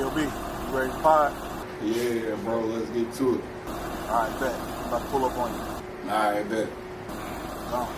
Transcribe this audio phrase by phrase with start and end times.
[0.00, 1.30] AOB, you ready to pod?
[1.84, 3.44] Yeah, bro, let's get to it.
[4.08, 4.54] All right, bet.
[4.54, 6.10] I'm about to pull up on you.
[6.10, 6.68] All right, bet.
[7.70, 7.88] Go.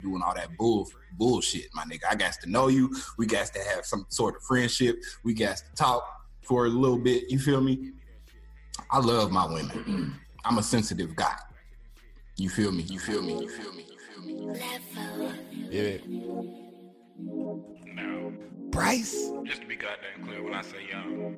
[0.00, 2.02] doing all that bull bullshit, my nigga.
[2.10, 2.94] I got to know you.
[3.18, 5.00] We got to have some sort of friendship.
[5.24, 6.04] We got to talk
[6.42, 7.30] for a little bit.
[7.30, 7.92] You feel me?
[8.90, 10.20] I love my women.
[10.44, 11.36] I'm a sensitive guy.
[12.36, 12.82] You feel me?
[12.82, 13.32] You feel me?
[13.32, 13.91] You feel me?
[14.24, 14.52] Me?
[15.70, 15.98] Yeah.
[17.94, 18.32] No.
[18.70, 19.30] Bryce.
[19.44, 21.36] Just to be goddamn clear, when I say young,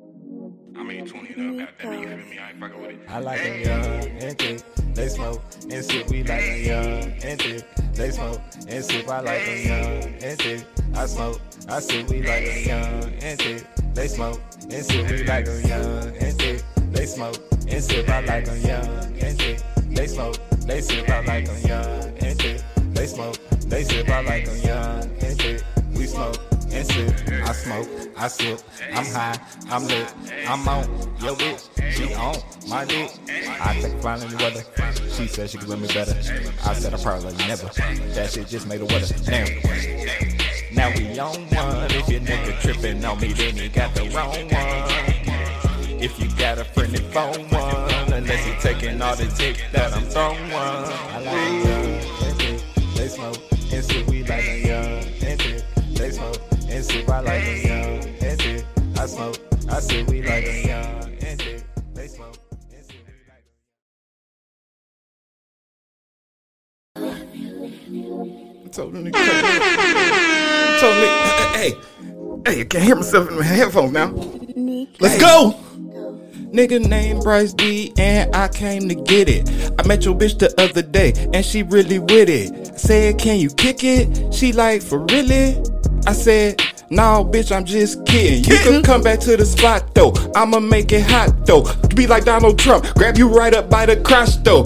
[0.77, 2.39] I mean 20 and up, goddamn, you feel me?
[2.39, 2.99] I ain't fucking with it.
[3.09, 4.63] I like them young and thick.
[4.93, 6.09] They smoke and sip.
[6.09, 7.65] We like them young and thick.
[7.93, 9.09] They smoke and sip.
[9.09, 10.65] I like them young and thick.
[10.95, 11.41] I smoke.
[11.67, 12.09] I sip.
[12.09, 13.67] We like them young and thick.
[13.93, 15.09] They smoke and sip.
[15.09, 16.63] We like them young and thick.
[16.91, 18.09] They smoke and sip.
[18.09, 19.61] I like them young and thick.
[19.89, 20.37] They smoke.
[20.59, 21.09] They sip.
[21.09, 22.61] I like them young and thick.
[22.95, 23.37] They smoke.
[23.67, 24.09] They sip.
[24.09, 25.61] I like them young and thick.
[25.93, 26.37] We smoke
[26.71, 27.13] and sip.
[27.29, 27.87] I smoke.
[28.17, 28.61] I sip.
[28.93, 29.37] I'm high.
[29.69, 30.13] I'm lit.
[30.47, 30.83] I'm on.
[31.19, 31.69] Yo, bitch.
[31.91, 32.35] She on
[32.69, 33.11] my dick.
[33.59, 34.63] I take flying in the weather.
[35.11, 36.15] She said she could love me better.
[36.63, 37.67] I said I probably never.
[38.15, 39.13] That shit just made the weather.
[39.25, 39.47] Damn.
[40.73, 41.91] Now we on one.
[41.91, 46.01] If your nigga tripping on me, then he got the wrong one.
[46.01, 48.13] If you got a friend, then phone one.
[48.13, 50.51] Unless he taking all the dick that I'm throwing.
[50.53, 51.94] I like thick.
[52.95, 54.07] They smoke and sip.
[54.07, 55.63] We like the young and thick.
[55.95, 57.09] They smoke and sip.
[57.09, 58.65] I like the young and thick.
[58.97, 59.37] I smoke.
[59.69, 60.07] I sip.
[60.07, 61.63] We like the young and thick.
[61.93, 62.37] They smoke
[62.71, 62.95] and sip.
[63.05, 63.43] We like
[66.95, 67.05] the
[68.65, 69.11] I told them.
[69.13, 69.17] I
[70.79, 71.71] told nigga, hey,
[72.47, 74.13] hey, I can't hear myself in my headphones now.
[75.01, 75.64] Let's go.
[76.51, 79.73] Nigga named Bryce D and I came to get it.
[79.79, 82.71] I met your bitch the other day and she really with it.
[82.73, 84.33] I said, can you kick it?
[84.33, 85.57] She like, for really?
[86.07, 88.43] I said, no, bitch, I'm just kidding.
[88.43, 90.13] You can come back to the spot though.
[90.35, 91.65] I'ma make it hot though.
[91.95, 94.63] Be like Donald Trump, grab you right up by the crotch though.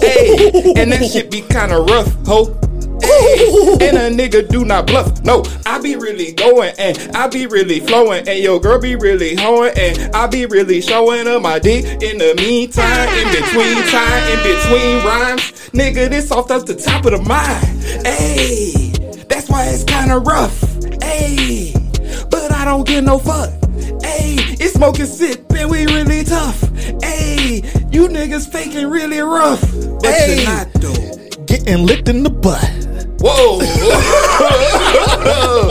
[0.00, 2.58] Hey, and that shit be kinda rough, ho.
[3.02, 5.22] And a nigga do not bluff.
[5.24, 9.34] No, I be really going and I be really flowing and your girl be really
[9.36, 14.22] hoeing and I be really showing her my dick in the meantime, in between time,
[14.32, 15.42] in between rhymes.
[15.72, 17.82] Nigga, this off that's the top of the mind.
[18.06, 18.92] Hey,
[19.28, 20.60] that's why it's kinda rough.
[21.02, 21.72] Hey,
[22.30, 23.50] but I don't give no fuck.
[24.02, 26.60] Hey, it's smoking sip and we really tough.
[27.02, 29.60] Hey, you niggas faking really rough.
[30.00, 30.36] But Hey.
[30.36, 31.44] you're not though.
[31.46, 32.83] Getting licked in the butt.
[33.24, 33.58] Whoa!
[35.24, 35.70] Whoa!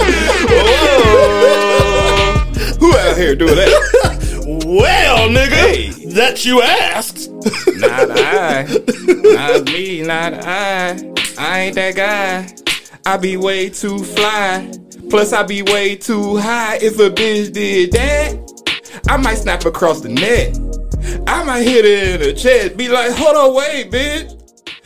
[2.79, 4.23] Who out here doing that?
[4.45, 5.89] Well, nigga, Hey.
[6.15, 7.29] that you asked.
[7.77, 8.63] Not I.
[9.07, 10.99] Not me, not I.
[11.37, 12.53] I ain't that guy.
[13.05, 14.69] I be way too fly.
[15.09, 16.77] Plus, I be way too high.
[16.81, 18.35] If a bitch did that,
[19.07, 20.57] I might snap across the net.
[21.27, 22.75] I might hit her in the chest.
[22.75, 24.42] Be like, hold on, wait, bitch.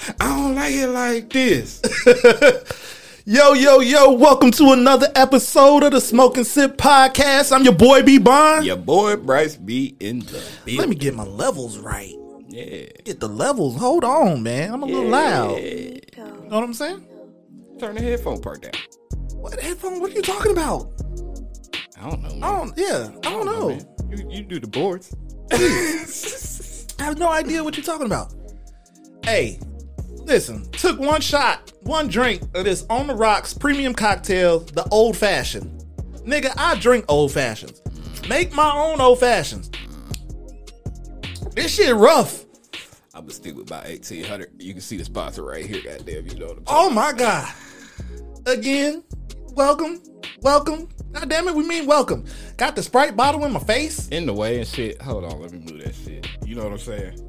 [0.08, 1.82] I don't like it like this.
[3.26, 7.54] Yo, yo, yo, welcome to another episode of the Smoke and Sip Podcast.
[7.54, 8.66] I'm your boy B Bond.
[8.66, 10.78] Your boy Bryce B in the building.
[10.78, 12.16] Let me get my levels right.
[12.48, 12.86] Yeah.
[13.04, 13.76] Get the levels.
[13.76, 14.74] Hold on, man.
[14.74, 15.58] I'm a little loud.
[15.60, 17.06] You know what I'm saying?
[17.78, 18.72] Turn the headphone part down.
[19.34, 20.00] What headphone?
[20.00, 20.90] What are you talking about?
[22.02, 22.30] I don't know.
[22.30, 22.44] Man.
[22.44, 23.70] I don't, yeah, I don't know.
[23.72, 23.86] man.
[24.10, 25.14] You, you do the boards.
[25.52, 28.34] I have no idea what you're talking about.
[29.26, 29.60] Hey,
[30.28, 35.18] listen, took one shot, one drink of this on the rocks premium cocktail, the old
[35.18, 35.86] fashioned.
[36.26, 37.82] Nigga, I drink old fashions.
[38.28, 39.72] Make my own old fashions.
[41.56, 42.44] This shit rough.
[43.14, 44.62] I'm gonna stick with about 1800.
[44.62, 45.82] You can see the sponsor right here.
[45.82, 47.52] Goddamn, you know what I'm Oh my god.
[48.46, 49.04] Again,
[49.54, 50.02] welcome,
[50.42, 50.90] welcome.
[51.14, 52.26] God damn it, we mean welcome.
[52.58, 54.10] Got the Sprite bottle in my face.
[54.10, 55.02] In the way and shit.
[55.02, 56.28] Hold on, let me move that shit.
[56.46, 57.24] You know what I'm saying?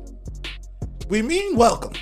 [1.08, 1.92] We mean welcome.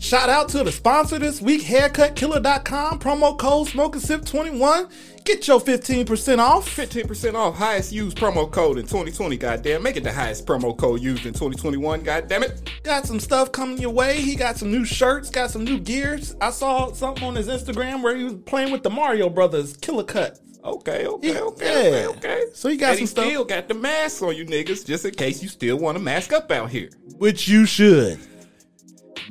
[0.00, 4.90] Shout out to the sponsor this week, haircutkiller.com, promo code SmokeAndSip21.
[5.26, 6.66] Get your 15% off.
[6.74, 7.54] 15% off.
[7.54, 9.36] Highest used promo code in 2020.
[9.36, 12.02] Goddamn, make it the highest promo code used in 2021.
[12.02, 12.70] Goddamn it.
[12.82, 14.16] Got some stuff coming your way.
[14.22, 16.34] He got some new shirts, got some new gears.
[16.40, 20.04] I saw something on his Instagram where he was playing with the Mario Brothers Killer
[20.04, 20.40] Cut.
[20.64, 21.40] Okay, okay, Yeah.
[21.40, 22.44] okay, okay, okay.
[22.54, 23.24] So you got and some he stuff.
[23.26, 26.32] still got the mask on you niggas, just in case you still want to mask
[26.32, 26.88] up out here.
[27.18, 28.18] Which you should.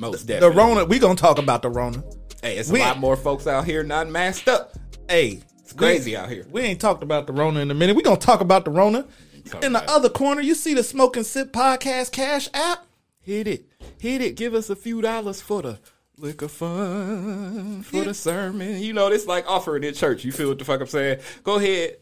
[0.00, 0.50] Most The.
[0.50, 2.02] Rona, we gonna talk about the Rona.
[2.42, 4.72] Hey, it's we- a lot more folks out here not masked up.
[5.08, 6.46] Hey, It's crazy out here.
[6.50, 7.94] We ain't talked about the Rona in a minute.
[7.94, 9.06] We gonna talk about the Rona.
[9.48, 9.96] Talk In the about it.
[9.96, 12.86] other corner, you see the Smoke and Sip Podcast Cash app.
[13.20, 13.66] Hit it.
[13.98, 14.36] Hit it.
[14.36, 15.78] Give us a few dollars for the
[16.16, 18.82] Liquor fun for the sermon.
[18.82, 20.24] You know, this like offering in church.
[20.24, 21.18] You feel what the fuck I'm saying?
[21.44, 21.96] Go ahead.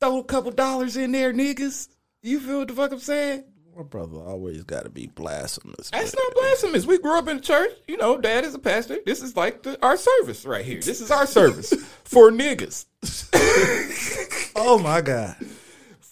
[0.00, 1.88] Throw a couple dollars in there, niggas.
[2.22, 3.44] You feel what the fuck I'm saying?
[3.76, 5.88] My brother always got to be blasphemous.
[5.90, 6.84] That's not blasphemous.
[6.84, 7.70] We grew up in church.
[7.88, 8.98] You know, dad is a pastor.
[9.06, 10.80] This is like the, our service right here.
[10.80, 11.72] This is our service
[12.04, 12.84] for niggas.
[14.54, 15.36] Oh my god.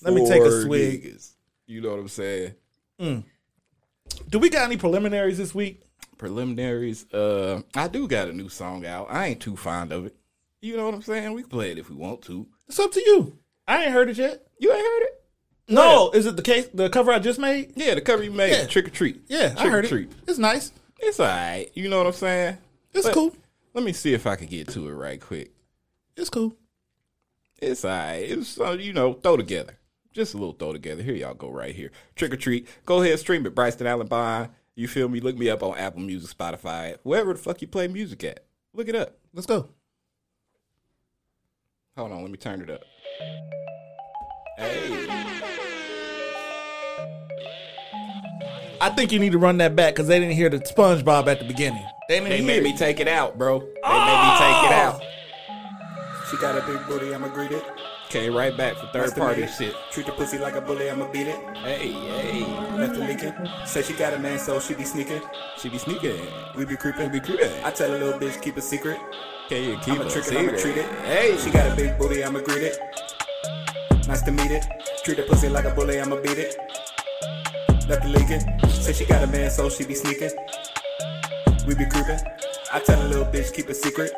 [0.02, 1.04] Let me take a For swig.
[1.04, 1.32] niggas.
[1.66, 2.54] You know what I'm saying?
[2.98, 5.82] Do we got any preliminaries this week?
[6.16, 7.04] Preliminaries.
[7.12, 9.08] Uh, I do got a new song out.
[9.10, 10.16] I ain't too fond of it.
[10.62, 11.32] You know what I'm saying?
[11.34, 12.46] We can play it if we want to.
[12.66, 13.38] It's up to you.
[13.68, 14.46] I ain't heard it yet.
[14.58, 15.19] You ain't heard it?
[15.68, 16.68] No, is it the case?
[16.74, 17.72] The cover I just made?
[17.76, 18.66] Yeah, the cover you made, Yeah.
[18.66, 19.22] Trick or Treat.
[19.28, 19.88] Yeah, I heard or it.
[19.88, 20.10] Treat.
[20.26, 20.72] It's nice.
[20.98, 21.68] It's all right.
[21.74, 22.58] You know what I'm saying?
[22.92, 23.34] It's cool.
[23.72, 25.52] Let me see if I can get to it right quick.
[26.16, 26.56] It's cool.
[27.62, 28.16] It's all right.
[28.16, 29.78] It's, uh, you know, throw together.
[30.12, 31.02] Just a little throw together.
[31.02, 31.92] Here y'all go right here.
[32.16, 32.66] Trick or Treat.
[32.84, 33.54] Go ahead, stream it.
[33.54, 34.50] Bryson Allen Bond.
[34.74, 35.20] You feel me?
[35.20, 38.44] Look me up on Apple Music, Spotify, wherever the fuck you play music at.
[38.72, 39.16] Look it up.
[39.32, 39.68] Let's go.
[41.96, 42.82] Hold on, let me turn it up.
[44.56, 45.39] Hey.
[48.80, 51.38] I think you need to run that back because they didn't hear the SpongeBob at
[51.38, 51.84] the beginning.
[52.08, 52.64] They didn't They hear made it.
[52.64, 53.58] me take it out, bro.
[53.60, 54.62] They made me oh!
[54.62, 55.02] take it out.
[56.30, 57.62] She got a big booty, I'ma greet it.
[58.08, 59.54] Came right back for third Nice to party meet it.
[59.54, 59.74] shit.
[59.92, 61.38] Treat the pussy like a bully, I'ma beat it.
[61.58, 62.40] Hey, hey.
[62.76, 63.34] Left her leaking.
[63.66, 65.20] Say she got a man, so she be sneaking.
[65.58, 66.18] She be sneaking.
[66.56, 67.10] We be creeping.
[67.12, 67.52] We be creeping.
[67.64, 68.98] I tell a little bitch, keep a secret.
[69.48, 70.60] Can you keep I'ma a trick it, I'ma secret?
[70.60, 70.86] treat it.
[71.04, 72.78] Hey, She got a big booty, I'ma greet it.
[74.08, 74.64] Nice to meet it.
[75.04, 76.56] Treat the pussy like a bully, I'ma beat it.
[77.90, 78.46] Her leaking.
[78.68, 80.30] Say she got a man, so she be sneaking.
[81.66, 82.20] We be creeping.
[82.72, 84.12] I tell a little bitch, keep a secret.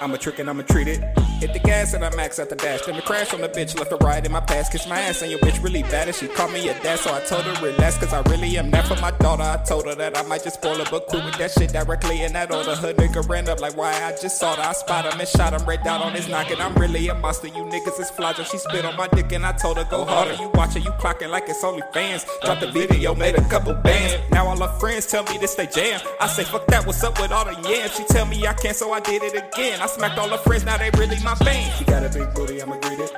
[0.00, 1.02] I'ma trick and I'ma treat it.
[1.40, 2.82] Hit the gas and I max out the dash.
[2.82, 4.70] Then the crash on the bitch left a ride in my past.
[4.72, 6.06] Kiss my ass and your bitch really bad.
[6.06, 7.98] And she called me a dad, so I told her relax.
[7.98, 9.42] Cause I really am not for my daughter.
[9.42, 12.22] I told her that I might just spoil her, but cool with that shit directly
[12.22, 12.74] in that order.
[12.74, 14.62] Her nigga ran up like why I just saw her.
[14.62, 16.50] I spot him and shot him right down on his knock.
[16.50, 17.48] And I'm really a monster.
[17.48, 18.44] You niggas is flogging.
[18.44, 20.34] She spit on my dick and I told her go harder.
[20.34, 22.24] You watching, you clocking like it's only fans.
[22.42, 24.16] Dropped the video, made a couple bands.
[24.30, 26.00] Now all her friends tell me this they jam.
[26.20, 27.96] I say fuck that, what's up with all the yams?
[27.96, 29.80] She tell me I can't, so I did it again.
[29.80, 31.74] I smacked all her friends, now they really my fans.
[31.76, 33.12] She got a big booty, I'ma greet it.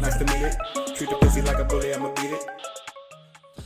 [0.00, 0.56] Nice to meet it.
[0.96, 2.44] Treat the pussy like a bully, I'ma beat it.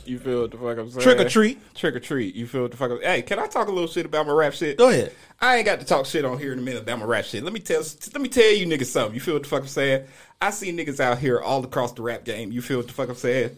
[0.05, 1.03] you feel what the fuck I'm saying?
[1.03, 1.75] Trick or treat.
[1.75, 2.35] Trick or treat.
[2.35, 3.11] You feel what the fuck I'm saying?
[3.11, 4.77] Hey, can I talk a little shit about my rap shit?
[4.77, 5.13] Go ahead.
[5.39, 7.43] I ain't got to talk shit on here in a minute about my rap shit.
[7.43, 7.81] Let me tell
[8.13, 9.13] let me tell you niggas something.
[9.13, 10.05] You feel what the fuck I'm saying?
[10.41, 12.51] I see niggas out here all across the rap game.
[12.51, 13.57] You feel what the fuck I'm saying?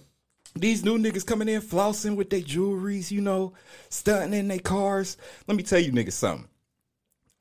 [0.56, 3.54] These new niggas coming in flossing with their jewelries, you know,
[3.90, 5.16] stunting in their cars.
[5.48, 6.48] Let me tell you niggas something.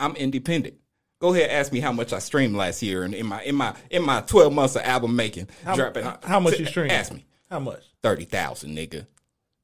[0.00, 0.76] I'm independent.
[1.20, 3.75] Go ahead, ask me how much I streamed last year and in my in my
[3.91, 5.49] in my 12 months of album making.
[5.64, 6.05] How, dropping.
[6.23, 6.91] how much you stream?
[6.91, 7.26] Ask me.
[7.50, 7.82] How much?
[8.02, 9.06] Thirty thousand, nigga.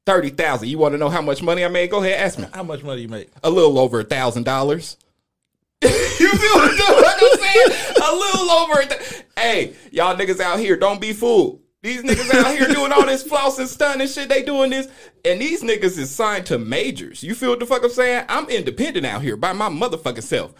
[0.05, 0.69] Thirty thousand.
[0.69, 1.89] You want to know how much money I made?
[1.89, 2.45] Go ahead, ask me.
[2.53, 3.29] How much money you make?
[3.43, 4.97] A little over a thousand dollars.
[5.83, 7.95] you feel what I'm saying?
[7.97, 8.83] A little over.
[8.83, 11.61] Th- hey, y'all niggas out here, don't be fooled.
[11.83, 14.29] These niggas out here doing all this floss and stun and shit.
[14.29, 14.87] They doing this,
[15.23, 17.21] and these niggas is signed to majors.
[17.21, 18.25] You feel what the fuck I'm saying?
[18.27, 20.53] I'm independent out here by my motherfucking self.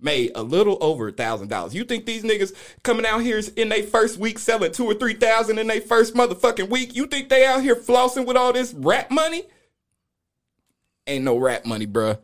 [0.00, 1.74] Made a little over a thousand dollars.
[1.74, 5.14] You think these niggas coming out here in their first week selling two or three
[5.14, 6.96] thousand in their first motherfucking week?
[6.96, 9.44] You think they out here flossing with all this rap money?
[11.06, 12.18] Ain't no rap money, bruh.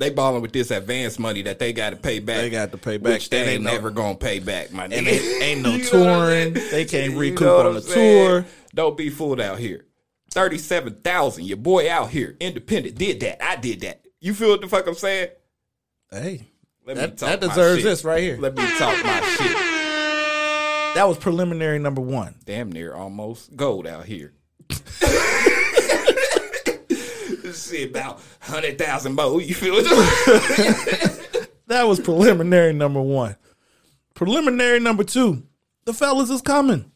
[0.00, 2.38] They balling with this advance money that they got to pay back.
[2.38, 3.12] They got to pay back.
[3.12, 4.96] which they ain't ain't no- never gonna pay back, my nigga.
[4.98, 6.54] And ain't, ain't no You touring.
[6.54, 8.46] They can't You recoup know on the tour.
[8.74, 9.84] Don't be fooled out here.
[10.30, 11.44] Thirty-seven thousand.
[11.44, 13.44] Your boy out here, independent, did that.
[13.44, 14.00] I did that.
[14.20, 15.28] You feel what the fuck I'm saying?
[16.10, 16.48] Hey,
[16.86, 18.38] Let that, talk that deserves this right here.
[18.38, 19.52] Let me talk my shit.
[20.94, 22.36] That was preliminary number one.
[22.46, 24.32] Damn near almost gold out here.
[27.54, 29.40] shit about hundred thousand more.
[29.40, 31.16] You feel what?
[31.70, 33.36] That was preliminary number one.
[34.14, 35.44] Preliminary number two.
[35.84, 36.90] The fellas is coming.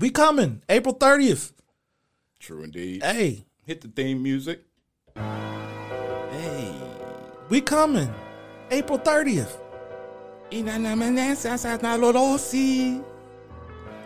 [0.00, 0.62] We coming.
[0.66, 1.52] April 30th.
[2.38, 3.02] True indeed.
[3.02, 4.62] Hey, Hit the theme music.
[5.14, 6.74] Hey.
[7.50, 8.10] we coming.
[8.70, 9.58] April 30th.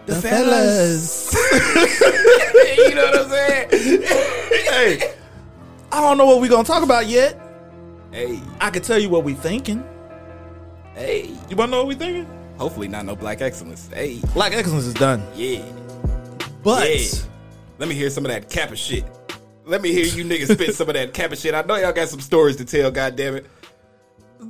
[0.07, 1.33] The The fellas.
[2.89, 3.69] you know what I'm saying?
[4.73, 5.15] hey,
[5.95, 7.41] I don't know what we're gonna talk about yet.
[8.11, 9.85] Hey, I can tell you what we thinking.
[10.97, 11.31] hey.
[11.49, 12.27] You wanna know what we thinking?
[12.59, 13.89] Hopefully not no black excellence.
[13.95, 15.23] Hey, Black Excellence is done.
[15.37, 15.63] yeah.
[16.65, 17.21] But Yeah.
[17.79, 19.05] Let me hear some of that Kappa shit.
[19.65, 21.55] Let me hear you niggas spit some of that Kappa shit.
[21.55, 23.45] I know y'all got some stories to tell, God damn goddammit.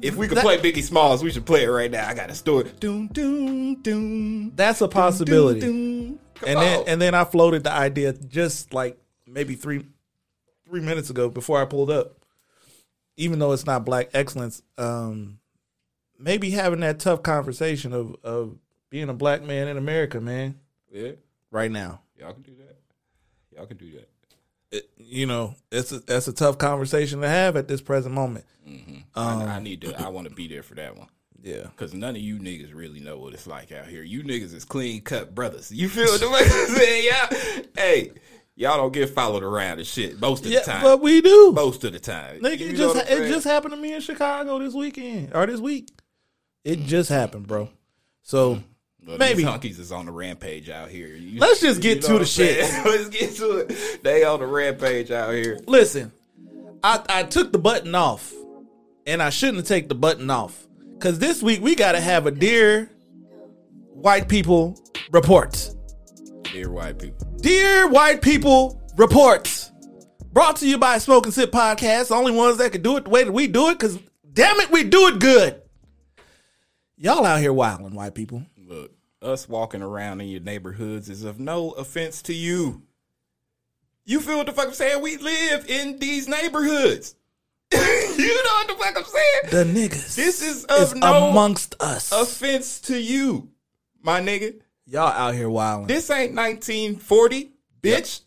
[0.03, 2.09] If we could That- play Biggie Smalls, we should play it right now.
[2.09, 2.71] I got a story.
[2.81, 4.53] Doom, doom, doom.
[4.57, 5.61] that's a possibility.
[5.61, 6.19] Doom, doom.
[6.37, 9.85] Come and then and then I floated the idea just like maybe three
[10.67, 12.17] three minutes ago before I pulled up.
[13.17, 15.39] even though it's not black excellence, um,
[16.19, 18.57] maybe having that tough conversation of of
[18.91, 20.59] being a black man in America, man,
[20.93, 21.13] Yeah,
[21.51, 22.01] right now.
[22.19, 22.77] y'all can do that.
[23.57, 24.09] Y'all can do that.
[24.71, 28.45] It- you know, it's a, that's a tough conversation to have at this present moment.
[29.15, 30.01] I, I need to.
[30.01, 31.09] I want to be there for that one.
[31.43, 31.67] Yeah.
[31.77, 34.03] Cause none of you niggas really know what it's like out here.
[34.03, 35.71] You niggas is clean cut brothers.
[35.71, 37.05] You feel the way I'm saying?
[37.05, 37.63] Yeah.
[37.77, 38.13] Hey,
[38.57, 40.83] y'all don't get followed around and shit most of Yeah, the time.
[40.83, 41.53] but we do.
[41.53, 42.41] most of the time.
[42.41, 43.33] Nigga, You it just it saying?
[43.33, 45.91] just happened to me in Chicago this weekend or this week.
[46.65, 47.69] It just happened, bro.
[48.23, 48.61] So
[49.07, 49.43] Well, maybe.
[49.43, 51.09] hunkies is on the rampage out here.
[51.09, 52.61] You- Let's just get to the shit.
[52.85, 54.03] Let's get to it.
[54.03, 55.59] They on the rampage out here.
[55.67, 56.11] listen,
[56.83, 58.33] I I took the button off,
[59.07, 62.27] and I shouldn't have taken the button off because this week we got to have
[62.27, 62.91] a dear
[63.93, 64.79] white people
[65.11, 65.71] report.
[66.53, 67.27] Dear white people.
[67.45, 69.71] Dear white people Reports,
[70.33, 72.09] Brought to you by Smoke and Sip Podcast.
[72.09, 73.99] The only ones that can do it the way that we do it, because
[74.33, 75.61] damn it, we do it good.
[76.97, 78.47] Y'all out here wilding, white people.
[78.57, 82.81] Look, us walking around in your neighborhoods is of no offense to you.
[84.07, 85.03] You feel what the fuck I'm saying?
[85.03, 87.15] We live in these neighborhoods.
[87.75, 89.67] you know what the fuck I'm saying?
[89.75, 90.17] The niggas.
[90.17, 92.11] This is is of no amongst us.
[92.11, 93.51] offense to you,
[94.01, 94.63] my nigga.
[94.87, 95.87] Y'all out here wilding.
[95.87, 97.51] This ain't 1940,
[97.83, 98.21] bitch.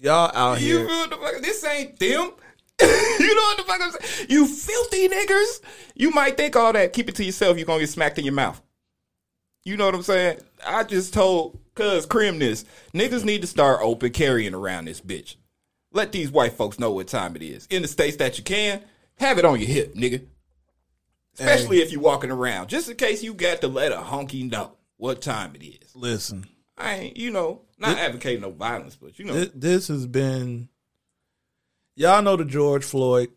[0.00, 0.88] Y'all out You here.
[0.88, 1.42] feel the fuck?
[1.42, 2.32] This ain't them.
[2.80, 4.26] you know what the fuck I'm saying?
[4.30, 5.60] You filthy niggers.
[5.94, 6.92] You might think all that.
[6.92, 7.58] Keep it to yourself.
[7.58, 8.60] You're gonna get smacked in your mouth.
[9.64, 10.38] You know what I'm saying?
[10.66, 12.64] I just told Cuz Crim this.
[12.94, 15.36] Niggas need to start open carrying around this bitch.
[15.92, 17.66] Let these white folks know what time it is.
[17.66, 18.82] In the states that you can,
[19.18, 20.24] have it on your hip, nigga.
[21.38, 22.68] Especially if you're walking around.
[22.68, 25.96] Just in case you got to let a honky know what time it is.
[25.96, 26.46] Listen,
[26.78, 29.34] I ain't, you know, not advocating no violence, but you know.
[29.34, 30.68] Thi- this has been
[31.96, 33.28] y'all know the george floyd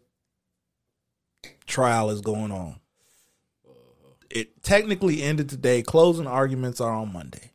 [1.66, 2.80] trial is going on
[3.68, 4.14] uh-huh.
[4.30, 7.52] it technically ended today closing arguments are on monday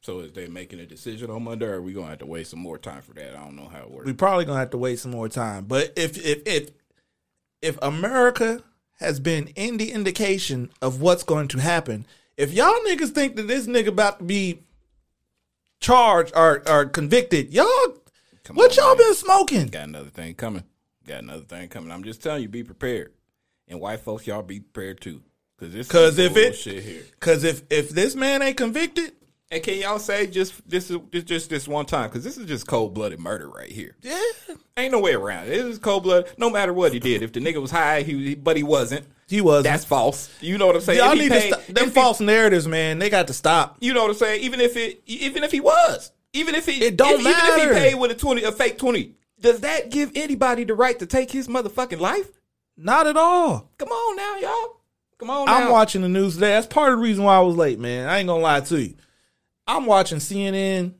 [0.00, 2.48] So is they making a decision on Monday, or are we gonna have to wait
[2.48, 3.36] some more time for that?
[3.36, 4.06] I don't know how it works.
[4.06, 6.70] we probably gonna have to wait some more time but if if if
[7.60, 8.64] if america
[8.98, 12.04] has been any indication of what's going to happen
[12.36, 14.62] if y'all niggas think that this nigga about to be
[15.80, 17.66] charged or, or convicted y'all
[18.44, 19.06] Come what on, y'all man.
[19.06, 20.64] been smoking Got another thing coming.
[21.06, 21.90] Got another thing coming.
[21.90, 23.12] I'm just telling you, be prepared.
[23.68, 25.20] And white folks, y'all be prepared too,
[25.56, 25.88] because this.
[25.88, 27.02] 'Cause is if it- shit here.
[27.20, 29.12] Cause if if this man ain't convicted,
[29.52, 32.08] And can y'all say just this is just this one time?
[32.08, 33.94] Because this is just cold blooded murder right here.
[34.00, 34.18] yeah,
[34.78, 35.52] Ain't no way around it.
[35.52, 36.26] It is cold blood.
[36.38, 39.06] No matter what he did, if the nigga was high, he, but he wasn't.
[39.28, 39.62] he was.
[39.62, 40.30] That's false.
[40.40, 40.98] You know what I'm saying?
[41.00, 42.98] y'all need paid- to stop them if he- false narratives, man.
[42.98, 43.76] They got to stop.
[43.80, 44.42] You know what I'm saying?
[44.42, 47.60] Even if it, even if he was, even if he, It don't if- Even if
[47.74, 51.04] he paid with a twenty, a fake twenty, does that give anybody the right to
[51.04, 52.30] take his motherfucking life?
[52.78, 53.68] Not at all.
[53.76, 54.76] Come on now, y'all.
[55.18, 55.66] Come on now.
[55.66, 56.52] I'm watching the news today.
[56.52, 58.08] That's part of the reason why I was late, man.
[58.08, 58.94] I ain't gonna lie to you.
[59.66, 60.94] I'm watching CNN,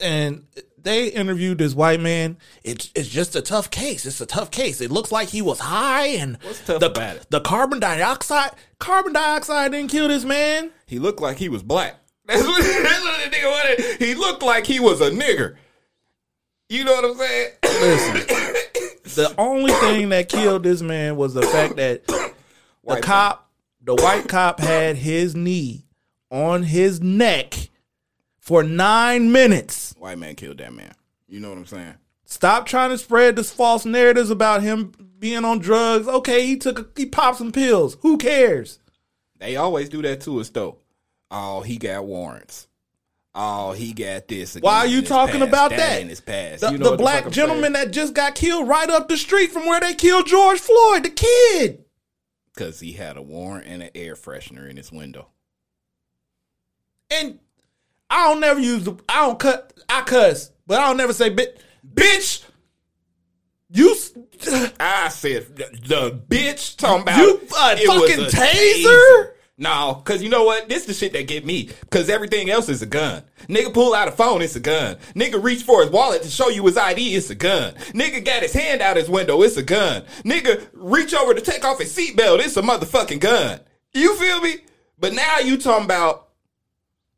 [0.00, 0.44] and
[0.80, 2.38] they interviewed this white man.
[2.62, 4.06] It's it's just a tough case.
[4.06, 4.80] It's a tough case.
[4.80, 6.88] It looks like he was high, and the?
[7.30, 8.52] The carbon dioxide.
[8.78, 10.70] Carbon dioxide didn't kill this man.
[10.86, 11.96] He looked like he was black.
[12.28, 13.98] That's what, that's what the nigga wanted.
[13.98, 15.56] He looked like he was a nigger.
[16.68, 17.50] You know what I'm saying?
[17.62, 22.32] Listen, the only thing that killed this man was the fact that the
[22.82, 25.86] White cop, the white cop, had his knee
[26.30, 27.54] on his neck
[28.38, 29.94] for nine minutes.
[29.98, 30.92] White man killed that man.
[31.26, 31.94] You know what I'm saying?
[32.24, 36.06] Stop trying to spread this false narratives about him being on drugs.
[36.06, 37.96] Okay, he took a, he popped some pills.
[38.02, 38.78] Who cares?
[39.38, 40.78] They always do that to us though.
[41.30, 42.66] Oh, he got warrants.
[43.34, 44.56] Oh, he got this.
[44.56, 46.00] Why are you talking past, about that?
[46.00, 46.62] in his past.
[46.62, 49.52] The, You know the black I'm gentleman that just got killed right up the street
[49.52, 51.84] from where they killed George Floyd, the kid.
[52.54, 55.28] because he had a warrant and an air freshener in his window.
[57.10, 57.38] And
[58.10, 61.34] I don't never use the I don't cut I cuss, but I don't never say
[61.34, 61.56] bitch.
[61.94, 62.44] Bitch,
[63.70, 63.94] you
[64.78, 69.32] I said the, bitch talking about You, uh, it was fucking a taser?
[69.60, 70.68] No, cause you know what?
[70.68, 71.70] This the shit that get me.
[71.90, 73.24] Cause everything else is a gun.
[73.48, 74.96] Nigga pull out a phone, it's a gun.
[75.14, 77.74] Nigga reach for his wallet to show you his ID, it's a gun.
[77.92, 80.04] Nigga got his hand out his window, it's a gun.
[80.24, 83.60] Nigga reach over to take off his seatbelt, it's a motherfucking gun.
[83.92, 84.58] You feel me?
[85.00, 86.27] But now you talking about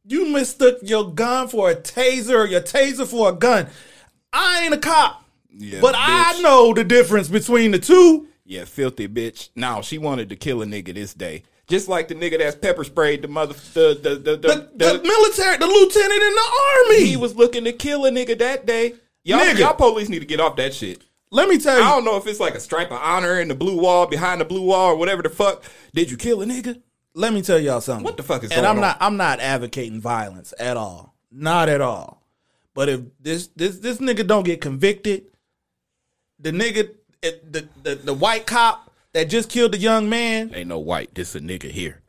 [0.07, 3.69] you mistook your gun for a taser or your taser for a gun.
[4.33, 5.99] I ain't a cop, yeah, but bitch.
[6.38, 8.28] I know the difference between the two.
[8.45, 9.50] Yeah, filthy bitch.
[9.54, 11.42] No, she wanted to kill a nigga this day.
[11.69, 14.99] Just like the nigga that's pepper sprayed the mother the the the, the, The, the-
[14.99, 16.50] the military, the lieutenant in the
[16.88, 17.04] army.
[17.07, 18.95] he was looking to kill a nigga that day.
[19.23, 19.59] Y'all, Nigga.
[19.59, 21.02] y'all police need to get off that shit.
[21.30, 21.85] Let me tell you.
[21.85, 24.40] I don't know if it's like a stripe of honor in the blue wall behind
[24.40, 25.62] the blue wall or whatever the fuck.
[25.95, 26.80] Did you kill a nigga?
[27.14, 28.04] Let me tell y'all something.
[28.04, 28.80] What the fuck is and going I'm on?
[28.82, 31.14] not I'm not advocating violence at all.
[31.30, 32.22] Not at all.
[32.74, 35.24] But if this this this nigga don't get convicted,
[36.38, 36.90] the nigga
[37.22, 41.14] it- the the, the white cop that just killed the young man, Ain't no white.
[41.14, 42.00] This a nigga here.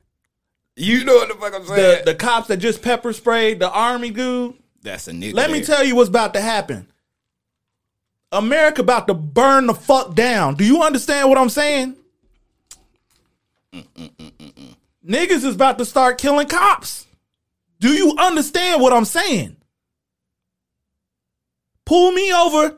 [0.75, 2.05] You know what the fuck I'm saying?
[2.05, 4.55] the cops that just pepper sprayed the army dude.
[4.83, 5.33] That's a nigga.
[5.33, 6.87] Let me tell you what's about to happen.
[8.31, 10.55] America about to burn the fuck down.
[10.55, 11.97] Do you understand what I'm saying?
[15.07, 17.07] Niggas is about to start killing cops.
[17.79, 19.57] Do you understand what I'm saying?
[21.85, 22.77] Pull me over.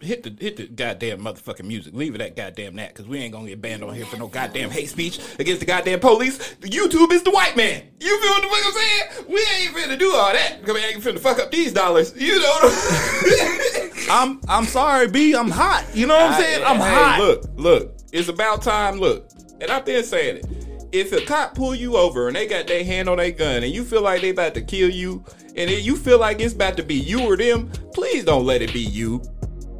[0.00, 1.94] hit the hit the goddamn motherfucking music.
[1.94, 4.26] Leave it at goddamn that, because we ain't gonna get banned on here for no
[4.26, 6.36] goddamn hate speech against the goddamn police.
[6.56, 7.84] The YouTube is the white man.
[8.00, 9.26] You feel what the fuck I'm saying?
[9.28, 10.58] We ain't finna do all that.
[10.64, 12.12] Cause we ain't finna fuck up these dollars.
[12.20, 15.34] You know what I'm I'm I'm sorry, B.
[15.34, 15.86] I'm hot.
[15.94, 16.64] You know what I'm saying?
[16.66, 17.20] I'm Hey, hot.
[17.20, 17.94] Look, look.
[18.12, 18.98] It's about time.
[18.98, 19.30] Look,
[19.60, 20.66] and I've been saying it.
[20.92, 23.72] If a cop pull you over and they got their hand on their gun and
[23.72, 25.24] you feel like they about to kill you,
[25.56, 28.62] and then you feel like it's about to be you or them, please don't let
[28.62, 29.22] it be you.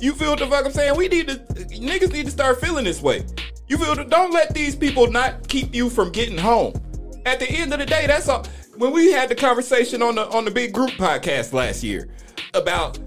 [0.00, 0.96] You feel what the fuck I'm saying?
[0.96, 3.24] We need to niggas need to start feeling this way.
[3.68, 6.74] You feel the, don't let these people not keep you from getting home.
[7.26, 8.46] At the end of the day, that's all.
[8.76, 12.08] When we had the conversation on the on the big group podcast last year
[12.54, 12.98] about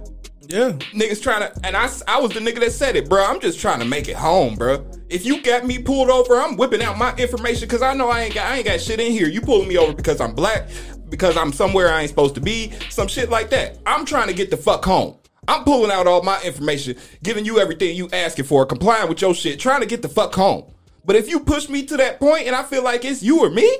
[0.48, 0.74] Yeah.
[0.94, 3.24] niggas trying to, and I, I was the nigga that said it, bro.
[3.26, 4.86] I'm just trying to make it home, bro.
[5.14, 8.22] If you got me pulled over, I'm whipping out my information because I know I
[8.22, 9.28] ain't got, I ain't got shit in here.
[9.28, 10.68] You pulling me over because I'm black,
[11.08, 13.78] because I'm somewhere I ain't supposed to be, some shit like that.
[13.86, 15.16] I'm trying to get the fuck home.
[15.48, 19.36] I'm pulling out all my information, giving you everything you asking for, complying with your
[19.36, 20.74] shit, trying to get the fuck home.
[21.06, 23.52] But if you push me to that point and I feel like it's you or
[23.52, 23.72] me,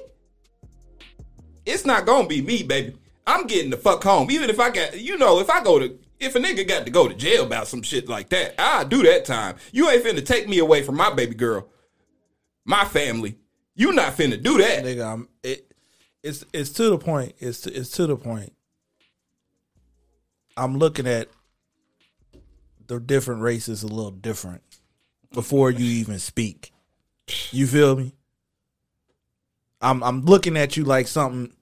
[1.66, 2.96] it's not gonna be me, baby.
[3.26, 4.30] I'm getting the fuck home.
[4.30, 6.92] Even if I got, you know, if I go to, if a nigga got to
[6.92, 9.56] go to jail about some shit like that, I do that time.
[9.72, 11.68] You ain't finna take me away from my baby girl,
[12.66, 13.38] my family.
[13.76, 14.84] You not finna do that.
[14.84, 15.74] Nigga, I'm it
[16.24, 17.36] it's it's to the point.
[17.40, 18.54] It's to, it's to the point.
[20.56, 21.30] I'm looking at
[22.88, 24.62] the different races a little different
[25.32, 26.72] before you even speak.
[27.52, 28.14] You feel me?
[29.82, 31.54] I'm I'm looking at you like something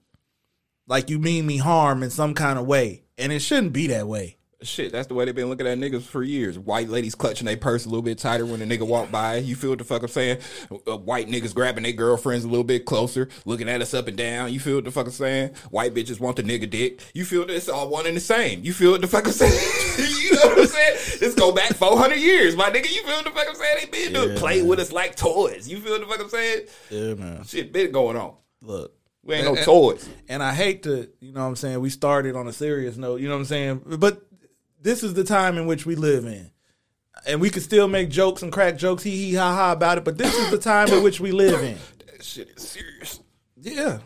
[0.86, 3.02] like you mean me harm in some kind of way.
[3.18, 4.36] And it shouldn't be that way.
[4.62, 6.58] Shit, that's the way they've been looking at niggas for years.
[6.58, 9.36] White ladies clutching their purse a little bit tighter when a nigga walk by.
[9.38, 10.38] You feel what the fuck I'm saying?
[10.70, 14.16] Uh, white niggas grabbing their girlfriends a little bit closer, looking at us up and
[14.16, 14.52] down.
[14.52, 15.50] You feel what the fuck I'm saying?
[15.70, 17.00] White bitches want the nigga dick.
[17.14, 18.62] You feel it's all one and the same.
[18.64, 19.52] You feel what the fuck I'm saying?
[20.22, 20.96] you know what I'm saying?
[21.20, 22.92] This go back 400 years, my nigga.
[22.94, 23.76] You feel what the fuck I'm saying?
[23.80, 25.68] They been doing Yeah, play with us like toys.
[25.68, 26.66] You feel what the fuck I'm saying?
[26.90, 27.44] Yeah, man.
[27.44, 28.34] Shit been going on.
[28.60, 28.94] Look.
[29.24, 30.08] We ain't no And- toys.
[30.28, 33.20] And I hate to, you know what I'm saying, we started on a serious note,
[33.20, 33.82] you know what I'm saying?
[33.98, 34.20] But
[34.82, 36.50] this is the time in which we live in.
[37.26, 40.04] And we could still make jokes and crack jokes, hee hee ha ha about it,
[40.04, 41.76] but this is the time in which we live in.
[42.06, 43.20] That shit is serious.
[43.60, 43.98] Yeah.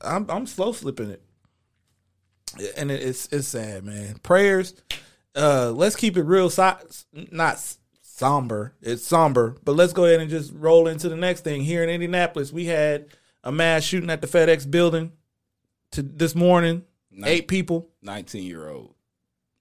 [0.00, 1.22] I'm I'm slow slipping it.
[2.76, 4.18] And it- it's it's sad, man.
[4.22, 4.74] Prayers.
[5.36, 6.76] Uh let's keep it real so-
[7.12, 7.58] not
[8.02, 8.74] somber.
[8.82, 11.62] It's somber, but let's go ahead and just roll into the next thing.
[11.62, 13.06] Here in Indianapolis, we had
[13.44, 15.12] a mass shooting at the FedEx building
[15.92, 16.84] to this morning.
[17.24, 17.88] Eight people.
[18.02, 18.94] 19 year old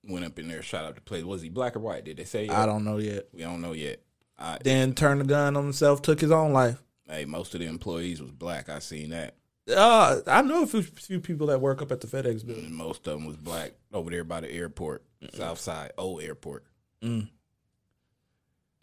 [0.07, 1.23] went up in there, shot up the place.
[1.23, 2.05] Was he black or white?
[2.05, 2.45] Did they say?
[2.45, 2.55] yet?
[2.55, 3.27] I don't know yet.
[3.33, 4.01] We don't know yet.
[4.37, 6.81] I, Then turned the gun on himself, took his own life.
[7.07, 8.69] hey, most of the employees was black.
[8.69, 9.35] I seen that.
[9.69, 12.65] Uh, I know a few, few people that work up at the FedEx building.
[12.65, 16.63] And most of them was black over there by the airport, South Side, old airport.
[17.03, 17.29] Mm.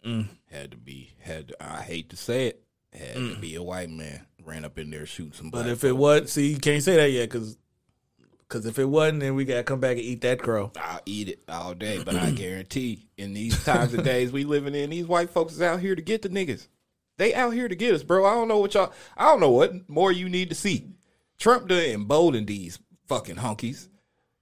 [0.05, 0.27] Mm.
[0.49, 1.11] Had to be.
[1.19, 2.63] Had to, I hate to say it.
[2.93, 5.49] Had to be a white man ran up in there shooting some.
[5.49, 7.57] But if it was, see, you can't say that yet because
[8.47, 10.71] because if it wasn't, then we gotta come back and eat that crow.
[10.81, 14.75] I'll eat it all day, but I guarantee in these times and days we living
[14.75, 16.67] in, these white folks is out here to get the niggas.
[17.17, 18.25] They out here to get us, bro.
[18.25, 18.93] I don't know what y'all.
[19.17, 20.91] I don't know what more you need to see.
[21.39, 23.87] Trump done emboldened these fucking hunkies,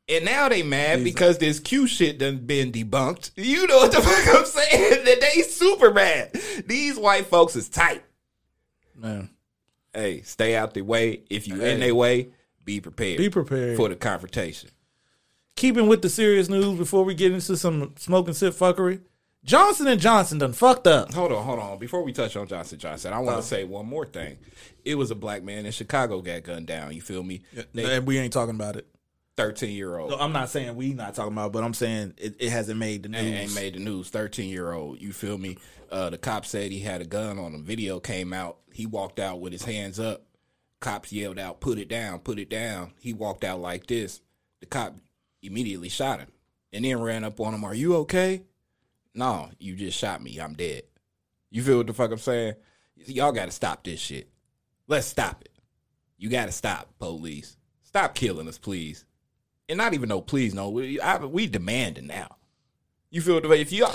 [0.09, 3.31] and now they mad because this Q shit done been debunked.
[3.37, 5.05] You know what the fuck I'm saying?
[5.05, 6.31] That they super mad.
[6.65, 8.03] These white folks is tight.
[8.93, 9.29] Man,
[9.93, 11.23] Hey, stay out their way.
[11.29, 11.73] If you Hey.
[11.73, 12.29] in their way,
[12.65, 13.17] be prepared.
[13.17, 13.77] Be prepared.
[13.77, 14.69] for the confrontation.
[15.55, 19.01] keeping with the serious news before we get into some smoking sip fuckery.
[19.43, 21.13] Johnson and Johnson done fucked up.
[21.13, 21.77] Hold on, hold on.
[21.77, 23.21] Before we touch on Johnson Johnson, I Uh.
[23.21, 24.37] want to say one more thing.
[24.83, 26.93] It was a black man in Chicago got gunned down.
[26.93, 27.43] You feel me?
[27.73, 28.87] They, And we ain't talking about it.
[29.37, 32.13] Thirteen year old No, I'm not saying we not talking about, it, but I'm saying
[32.17, 33.21] it, it hasn't made the news.
[33.21, 34.09] ain't, ain't made the news.
[34.09, 35.01] Thirteen year old.
[35.01, 35.57] You feel me?
[35.91, 37.63] Uh, the cop said he had a gun on him.
[37.63, 38.57] Video came out.
[38.71, 40.23] He walked out with his hands up.
[40.79, 42.19] Cops yelled out, "Put it down!
[42.19, 44.21] Put it down!" He walked out like this.
[44.59, 44.95] The cop
[45.41, 46.31] immediately shot him
[46.73, 47.63] and then ran up on him.
[47.63, 48.43] Are you okay?
[49.13, 50.39] No, you just shot me.
[50.39, 50.83] I'm dead.
[51.49, 52.55] You feel what the fuck I'm saying?
[52.95, 54.29] Y'all got to stop this shit.
[54.87, 55.51] Let's stop it.
[56.17, 57.57] You got to stop, police.
[57.83, 59.05] Stop killing us, please.
[59.69, 60.69] And not even no please, no.
[60.69, 62.35] We, I, we demanding now.
[63.09, 63.61] You feel the way?
[63.61, 63.87] If you,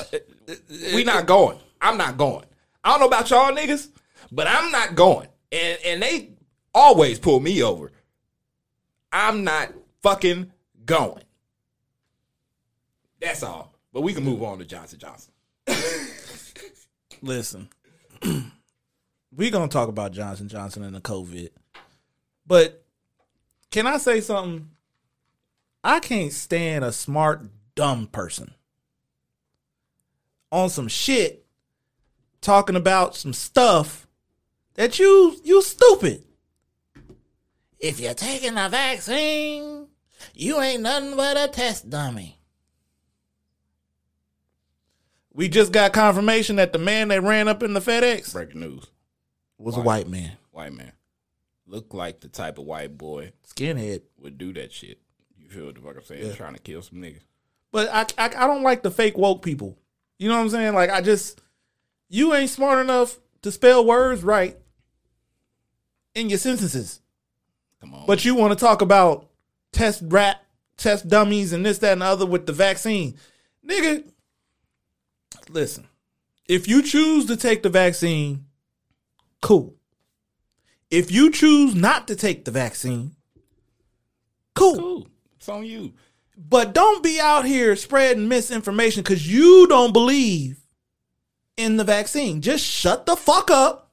[0.95, 1.59] we not going.
[1.81, 2.47] I'm not going.
[2.83, 3.91] I don't know about y'all niggas,
[4.33, 5.29] but I'm not going.
[5.53, 6.31] And and they
[6.75, 7.93] always pull me over.
[9.13, 10.53] I'm not fucking
[10.85, 11.25] going.
[13.21, 13.75] That's all.
[13.93, 15.33] But we can move on to Johnson Johnson.
[17.23, 17.69] Listen,
[19.37, 21.51] we gonna talk about Johnson Johnson and the COVID,
[22.47, 22.83] but
[23.71, 24.71] can I say something?
[25.85, 27.43] I can't stand a smart
[27.75, 28.55] dumb person
[30.53, 31.47] on some shit
[32.41, 34.07] talking about some stuff
[34.75, 36.25] that you you stupid.
[37.81, 39.89] If you're taking a vaccine,
[40.35, 42.39] you ain't nothing but a test dummy.
[45.33, 48.87] We just got confirmation that the man that ran up in the FedEx Breaking news.
[49.59, 50.93] was a white man, White man.
[51.67, 54.03] Look like the type of white boy skinhead.
[54.19, 54.99] would do that shit.
[55.39, 56.27] You feel what the fuck I'm saying?
[56.27, 56.33] Yeah.
[56.33, 57.23] Trying to kill some niggas.
[57.71, 59.79] But I, I I don't like the fake woke people.
[60.19, 60.75] You know what I'm saying?
[60.75, 61.41] Like I just
[62.09, 64.59] you ain't smart enough to spell words right
[66.17, 67.01] in your sentences.
[67.81, 68.07] Come on.
[68.07, 69.29] But you want to talk about
[69.73, 70.43] test rat,
[70.77, 73.17] test dummies, and this, that, and the other with the vaccine.
[73.67, 74.05] Nigga,
[75.49, 75.87] listen.
[76.49, 78.47] If you choose to take the vaccine,
[79.41, 79.77] cool.
[80.91, 83.15] If you choose not to take the vaccine,
[84.57, 84.77] cool.
[84.77, 85.09] cool.
[85.37, 85.93] It's on you.
[86.37, 90.59] But don't be out here spreading misinformation because you don't believe
[91.57, 92.41] in the vaccine.
[92.41, 93.93] Just shut the fuck up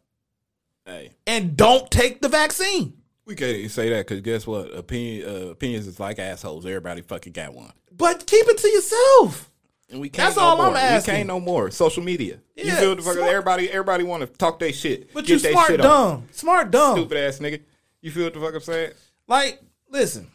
[0.86, 1.12] Hey.
[1.28, 2.97] and don't take the vaccine.
[3.28, 4.74] We can't even say that because guess what?
[4.76, 6.66] Opinion, uh, opinions is like assholes.
[6.66, 7.72] Everybody fucking got one.
[7.96, 9.52] But keep it to yourself.
[9.90, 10.68] And we can't That's no all more.
[10.68, 11.14] I'm asking.
[11.14, 11.70] We can't no more.
[11.72, 12.40] Social media.
[12.56, 13.14] you Yeah, feel the fuck?
[13.16, 15.14] smart- Everybody, everybody want to talk their shit.
[15.14, 15.86] But Get you they smart shit on.
[15.88, 16.28] dumb.
[16.32, 16.98] Smart dumb.
[16.98, 17.62] Stupid ass nigga.
[18.02, 18.92] You feel what the fuck I'm saying?
[19.28, 20.28] Like, listen.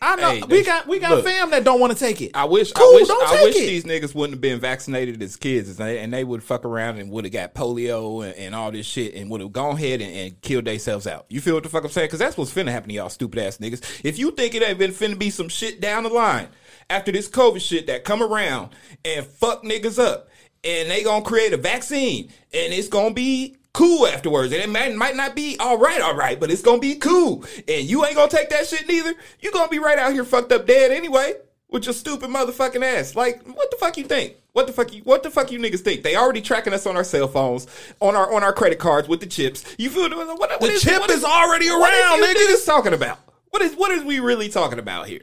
[0.00, 1.24] I know Hey, we got we got look.
[1.24, 2.32] fam that don't want to take it.
[2.34, 3.60] I wish, Cool, I wish, I wish it.
[3.66, 6.98] these niggas wouldn't have been vaccinated as kids, and they, and they would fuck around
[6.98, 10.02] and would have got polio and, and all this shit, and would have gone ahead
[10.02, 11.24] and, and killed themselves out.
[11.30, 12.08] You feel what the fuck I'm saying?
[12.08, 14.02] Because that's what's finna happen to y'all stupid ass niggas.
[14.04, 16.48] If you think it ain't been finna be some shit down the line
[16.90, 20.28] after this COVID shit that come around and fuck niggas up,
[20.62, 24.52] and they gonna create a vaccine, and it's gonna be cool afterwards.
[24.52, 27.44] And it might, might not be all right, all right, but it's gonna be cool.
[27.68, 29.14] And you ain't gonna take that shit neither.
[29.40, 31.34] You gonna be right out here fucked up dead anyway
[31.68, 33.14] with your stupid motherfucking ass.
[33.14, 34.36] Like, what the fuck you think?
[34.52, 36.02] What the fuck you what the fuck you niggas think?
[36.02, 37.66] They already tracking us on our cell phones,
[38.00, 39.64] on our on our credit cards with the chips.
[39.78, 42.62] You feel what, what The chip what is already what around, is you niggas.
[42.62, 43.18] niggas talking about?
[43.50, 45.20] What is what is we really talking about here?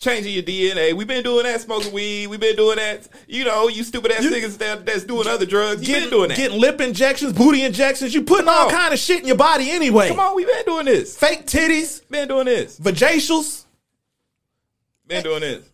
[0.00, 0.94] Changing your DNA.
[0.94, 2.28] We've been doing that, smoking weed.
[2.28, 3.06] We've been doing that.
[3.28, 5.82] You know, you stupid ass You- niggas that, that's doing other drugs.
[5.82, 6.36] You Getting, been doing that.
[6.38, 8.14] getting lip injections, booty injections.
[8.14, 10.08] You putting all kind of shit in your body anyway.
[10.08, 11.14] Come on, we've been doing this.
[11.18, 12.80] Fake titties, Been doing this.
[12.80, 13.64] vajacials.
[15.06, 15.64] Been doing this.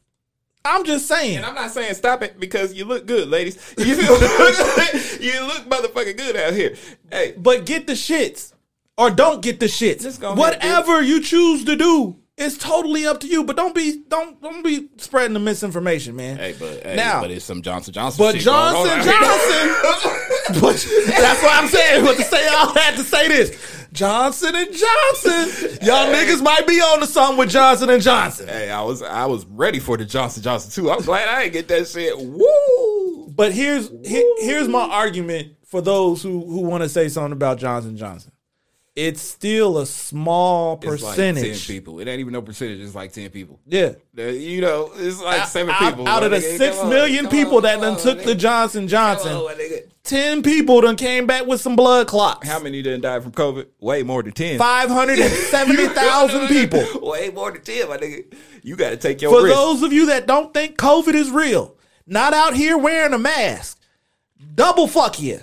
[0.65, 1.37] I'm just saying.
[1.37, 3.57] And I'm not saying stop it because you look good, ladies.
[3.79, 6.75] You you look motherfucking good out here.
[7.13, 8.53] Hey, but get the shits
[8.99, 10.19] or don't get the shits.
[10.19, 13.45] Go ahead, Whatever you choose to do, it's totally up to you.
[13.45, 16.37] But don't be don't don't be spreading the misinformation, man.
[16.37, 18.25] hey, but hey, Now- but it's some Johnson Johnson.
[18.25, 19.13] But shit going on Johnson.
[19.13, 20.61] Johnson.
[20.61, 22.05] but that's what I'm saying.
[22.05, 23.73] But to say I had to say this.
[23.93, 25.79] Johnson and Johnson.
[25.83, 28.47] Y'all niggas might be on to something with Johnson and Johnson.
[28.47, 30.91] Hey, I was I was ready for the Johnson Johnson too.
[30.91, 32.15] I'm glad I didn't get that shit.
[32.19, 33.29] Woo!
[33.35, 37.57] But here's he- here's my argument for those who who want to say something about
[37.59, 38.33] Johnson Johnson.
[38.97, 41.67] It's still a small It's like percentage.
[41.67, 42.01] ten people.
[42.01, 42.81] It ain't even no percentage.
[42.81, 43.61] It's like ten people.
[43.67, 43.93] yeah.
[44.19, 46.09] Uh, You know, it's like Out- seven out, people.
[46.09, 48.25] out of the nigga, six on, people on, that done on, took nigga.
[48.25, 49.55] the Johnson Johnson, on,
[50.03, 52.49] ten people done came back with some blood clots.
[52.49, 53.67] How many didn't die from COVID?
[53.81, 54.57] Way more than ten.
[54.59, 56.83] Five hundred and seventy thousand people.
[57.03, 58.35] Way more than ten, my nigga.
[58.63, 59.55] You got to take your For risk.
[59.55, 63.79] those of you that don't think COVID is real, not out here wearing a mask,
[64.55, 65.41] double fuck you.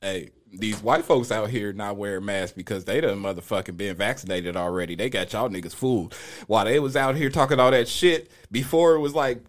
[0.00, 4.56] hey, these white folks out here not wearing masks because they done motherfucking been vaccinated
[4.56, 4.94] already.
[4.94, 6.14] They got y'all niggas fooled.
[6.46, 9.42] While they was out here talking all that shit before it was like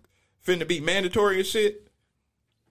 [0.45, 1.89] finna be mandatory and shit.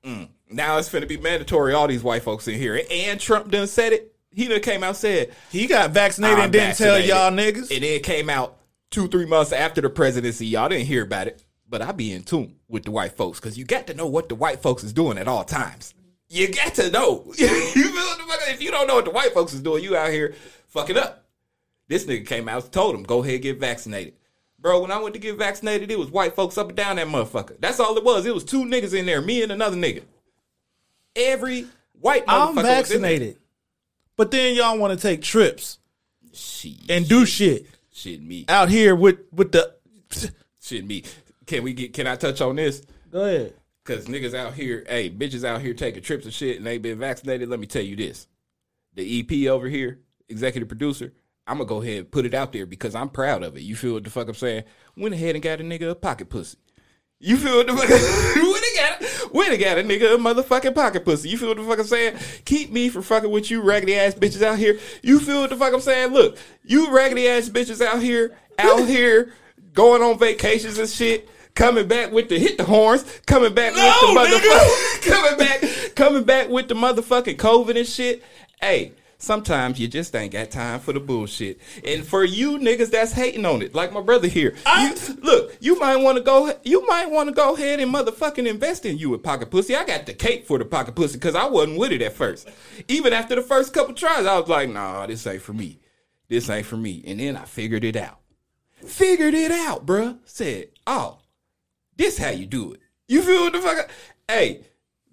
[0.05, 0.29] Mm.
[0.51, 1.75] Now it's finna be mandatory.
[1.75, 2.81] All these white folks in here.
[2.90, 4.14] And Trump done said it.
[4.31, 7.09] He done came out said, He got vaccinated and didn't vaccinated.
[7.09, 7.75] tell y'all niggas.
[7.75, 8.59] And then came out
[8.90, 10.46] two, three months after the presidency.
[10.46, 11.42] Y'all didn't hear about it.
[11.68, 14.29] But I be in tune with the white folks because you got to know what
[14.29, 15.94] the white folks is doing at all times.
[16.28, 17.24] You got to know.
[17.38, 18.48] you feel what?
[18.48, 20.34] If you don't know what the white folks is doing, you out here
[20.68, 21.24] fucking up.
[21.88, 24.14] This nigga came out told him, go ahead get vaccinated.
[24.58, 27.06] Bro, when I went to get vaccinated, it was white folks up and down that
[27.06, 27.60] motherfucker.
[27.60, 28.26] That's all it was.
[28.26, 30.02] It was two niggas in there, me and another nigga.
[31.14, 31.66] Every
[32.00, 32.74] white motherfucker I'm was in there.
[32.76, 33.36] vaccinated.
[34.16, 35.78] But then y'all want to take trips
[36.32, 38.44] Shit, and do shit shit me.
[38.48, 39.74] out here with with the.
[40.60, 41.04] Shit me.
[41.46, 42.82] Can we get can I touch on this?
[43.12, 43.54] Go ahead.
[43.87, 46.99] Cause niggas out here, hey, bitches out here taking trips and shit and they been
[46.99, 47.49] vaccinated.
[47.49, 48.27] Let me tell you this.
[48.94, 51.12] The EP over here, executive producer,
[51.46, 53.62] I'm gonna go ahead and put it out there because I'm proud of it.
[53.62, 54.64] You feel what the fuck I'm saying?
[54.96, 56.59] Went ahead and got a nigga a pocket pussy.
[57.20, 57.88] You feel what the fuck?
[58.53, 58.96] went and got
[59.53, 61.29] and got a nigga a motherfucking pocket pussy.
[61.29, 62.18] You feel what the fuck I'm saying?
[62.44, 64.79] Keep me from fucking with you raggedy ass bitches out here.
[65.03, 66.12] You feel what the fuck I'm saying?
[66.12, 69.33] Look, you raggedy ass bitches out here, out here
[69.72, 71.29] going on vacations and shit.
[71.57, 76.25] Coming back with the hit the horns, coming back with the motherfucking, coming back, coming
[76.25, 78.23] back with the motherfucking COVID and shit.
[78.61, 81.59] Hey, sometimes you just ain't got time for the bullshit.
[81.83, 85.79] And for you niggas that's hating on it, like my brother here, you, look, you
[85.79, 89.09] might want to go, you might want to go ahead and motherfucking invest in you
[89.09, 89.75] with pocket pussy.
[89.75, 92.51] I got the cake for the pocket pussy because I wasn't with it at first.
[92.88, 95.81] Even after the first couple tries, I was like, nah, this ain't for me.
[96.29, 97.03] This ain't for me.
[97.07, 98.19] And then I figured it out.
[98.85, 100.19] Figured it out, bruh.
[100.27, 101.19] Said, oh,
[101.96, 102.80] this how you do it.
[103.09, 103.90] You feel what the fuck?
[104.28, 104.61] I- hey,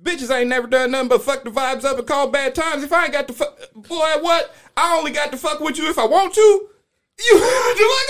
[0.02, 2.84] bitches ain't never done nothing but fuck the vibes up and call bad times.
[2.84, 4.54] If I ain't got the fuck, boy, what?
[4.76, 6.70] I only got to fuck with you if I want to.
[7.26, 8.06] You know what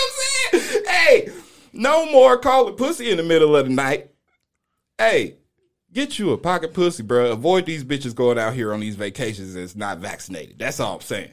[0.53, 0.83] I'm saying?
[0.87, 1.29] Hey,
[1.73, 4.11] no more calling pussy in the middle of the night.
[4.97, 5.35] Hey,
[5.91, 7.31] get you a pocket pussy, bro.
[7.33, 10.57] Avoid these bitches going out here on these vacations that's not vaccinated.
[10.57, 11.31] That's all I'm saying.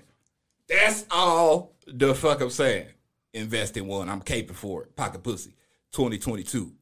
[0.68, 2.86] That's all the fuck I'm saying.
[3.34, 4.08] Invest in one.
[4.08, 4.96] I'm caping for it.
[4.96, 5.54] Pocket pussy.
[5.92, 6.72] 2022.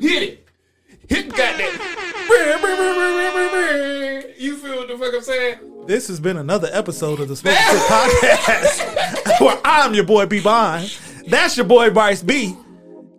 [0.00, 0.48] Hit it.
[1.08, 1.80] Hit the goddamn.
[4.38, 5.58] You feel what the fuck I'm saying?
[5.86, 10.40] This has been another episode of the Smoke Tip Podcast, where I'm your boy B
[10.40, 10.96] Bond.
[11.26, 12.56] That's your boy Bryce B.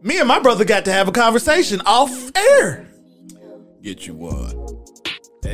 [0.01, 2.87] Me and my brother got to have a conversation off air.
[3.83, 4.55] Get you one.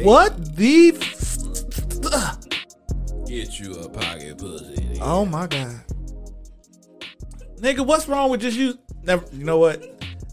[0.03, 0.89] What the?
[0.95, 1.37] F-
[3.27, 4.99] Get you a pocket pussy.
[5.01, 5.81] oh my god,
[7.59, 8.77] nigga, what's wrong with just you?
[9.03, 9.25] Never.
[9.33, 9.83] You know what?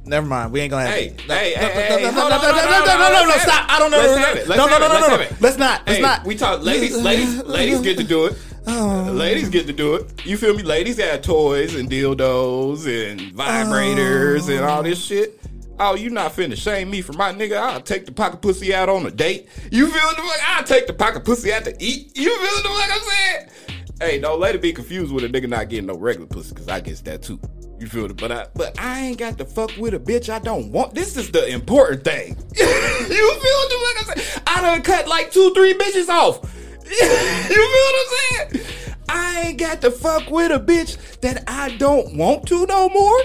[0.07, 0.53] Never mind.
[0.53, 1.21] We ain't gonna have Hey, it.
[1.23, 3.71] hey, hey, no, hey, no, hey, no, no, no, no, no, no, no, stop.
[3.71, 3.99] I don't know.
[3.99, 4.49] Let's no, have it.
[4.49, 5.21] Let's no, no, no, no, Let's no.
[5.21, 5.41] it.
[5.41, 5.87] Let's not.
[5.87, 6.25] Let's not.
[6.27, 8.39] We talk ladies, ladies, ladies, get to do it.
[8.67, 9.11] Oh.
[9.13, 10.27] Ladies get to do it.
[10.27, 10.63] You feel me?
[10.63, 15.41] Ladies got toys and dildos and vibrators and all this shit.
[15.79, 17.57] Oh, you not finna shame me for my nigga?
[17.57, 19.49] I'll take the pocket pussy out on a date.
[19.73, 20.49] You feel the fuck?
[20.49, 22.17] I'll take the pocket pussy out to eat.
[22.17, 23.84] You feel the fuck I'm saying?
[24.01, 26.69] Hey, don't let it be confused with a nigga not getting no regular pussy, cause
[26.69, 27.41] I guess that too.
[27.79, 28.17] You feel it?
[28.17, 30.95] But I but I ain't got to fuck with a bitch I don't want.
[30.95, 32.29] This is the important thing.
[32.57, 34.43] you feel the fuck I'm saying?
[34.47, 36.41] I done cut like two, three bitches off.
[36.85, 38.67] you feel what I'm saying?
[39.09, 43.21] I ain't got to fuck with a bitch that I don't want to no more.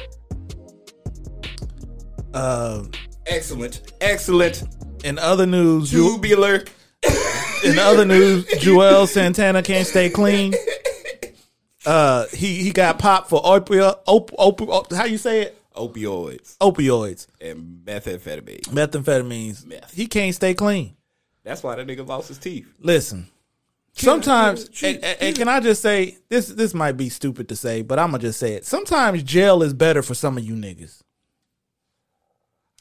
[2.33, 2.83] Uh,
[3.29, 4.63] Excellent, excellent,
[5.03, 6.63] in other news, you, tubular.
[7.63, 10.53] In other news, Juelz Santana can't stay clean.
[11.85, 13.95] Uh, he he got popped for opioid.
[14.05, 15.55] Op, op, op, how you say it?
[15.75, 18.61] Opioids Opioids, and methamphetamine.
[18.67, 19.65] methamphetamines.
[19.65, 19.93] Meth.
[19.93, 20.95] He can't stay clean.
[21.43, 22.67] That's why that nigga lost his teeth.
[22.81, 23.29] Listen,
[23.93, 26.49] sometimes, and, and- and can I just say this?
[26.49, 28.65] This might be stupid to say, but I'm gonna just say it.
[28.65, 31.01] Sometimes jail is better for some of you niggas.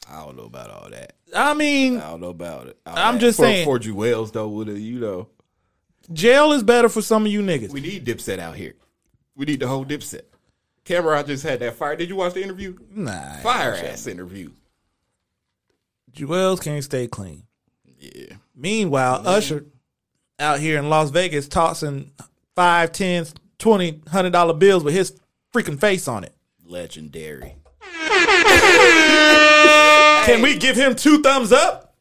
[0.09, 1.13] I don't know about all that.
[1.35, 2.77] I mean, I don't know about it.
[2.85, 3.21] All I'm that.
[3.21, 3.65] just for, saying.
[3.65, 5.27] For Juelz though, would you know?
[6.11, 7.69] jail is better for some of you niggas.
[7.69, 8.73] We need Dipset out here.
[9.35, 10.23] We need the whole Dipset.
[10.85, 11.95] Cam'ron just had that fire.
[11.95, 12.75] Did you watch the interview?
[12.89, 14.51] Nah, Fire ass interview.
[16.11, 17.43] Juelz can't stay clean.
[17.99, 18.35] Yeah.
[18.55, 19.65] Meanwhile, Usher
[20.39, 22.11] out here in Las Vegas tossing
[22.55, 23.27] five, ten,
[23.59, 25.13] twenty, hundred dollar bills with his
[25.53, 26.33] freaking face on it.
[26.65, 27.55] Legendary.
[30.25, 31.95] Can we give him two thumbs up?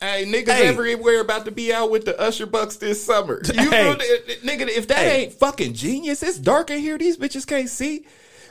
[0.00, 0.66] Hey, niggas Hey.
[0.66, 3.42] everywhere about to be out with the Usher Bucks this summer.
[3.52, 3.84] You Hey.
[3.84, 5.24] know, nigga, if that Hey.
[5.24, 6.96] ain't fucking genius, it's dark in here.
[6.96, 8.06] These bitches can't see.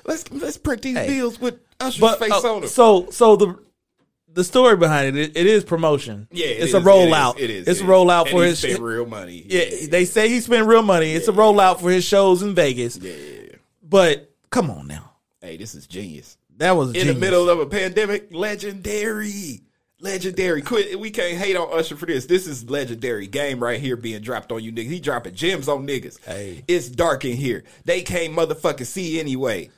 [0.06, 2.70] Let's let's print these bills with Usher's But face uh, on them.
[2.70, 3.56] so so the
[4.32, 6.28] the story behind it, it, it is promotion.
[6.32, 7.40] yeah, it it's is, a rollout.
[7.40, 7.68] It is.
[7.68, 8.60] It's it a rollout And for his.
[8.60, 9.44] spent real money.
[9.48, 11.12] Yeah, they say he spent real money.
[11.14, 12.98] It's a rollout for his shows in Vegas.
[12.98, 13.56] Yeah, yeah.
[13.82, 16.38] But come on now, Hey, this is genius.
[16.60, 17.14] That was In genius.
[17.16, 19.62] the middle of a pandemic, legendary.
[20.02, 20.62] Legendary.
[20.62, 21.00] Quit.
[21.00, 22.26] We can't hate on Usher for this.
[22.26, 24.90] This is legendary game right here being dropped on you niggas.
[24.90, 26.20] He dropping gems on niggas.
[26.24, 26.64] Hey.
[26.68, 27.64] It's dark in here.
[27.86, 29.72] They can't motherfucking see anyway.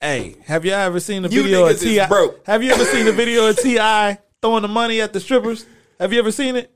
[0.00, 2.06] Hey, have y'all ever seen the You video of T.I.?
[2.44, 4.18] Have you ever seen the video of T.I.
[4.42, 5.64] throwing the money at the strippers?
[5.98, 6.70] Have you ever seen it?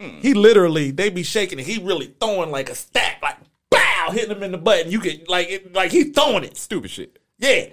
[0.00, 0.20] Hmm.
[0.20, 1.66] He literally, they be shaking it.
[1.66, 3.36] He really throwing like a stack, like
[3.68, 4.10] bow.
[4.12, 6.56] hitting him in the butt, and you can like it, like he's throwing it.
[6.56, 7.18] Stupid shit.
[7.38, 7.66] Yeah.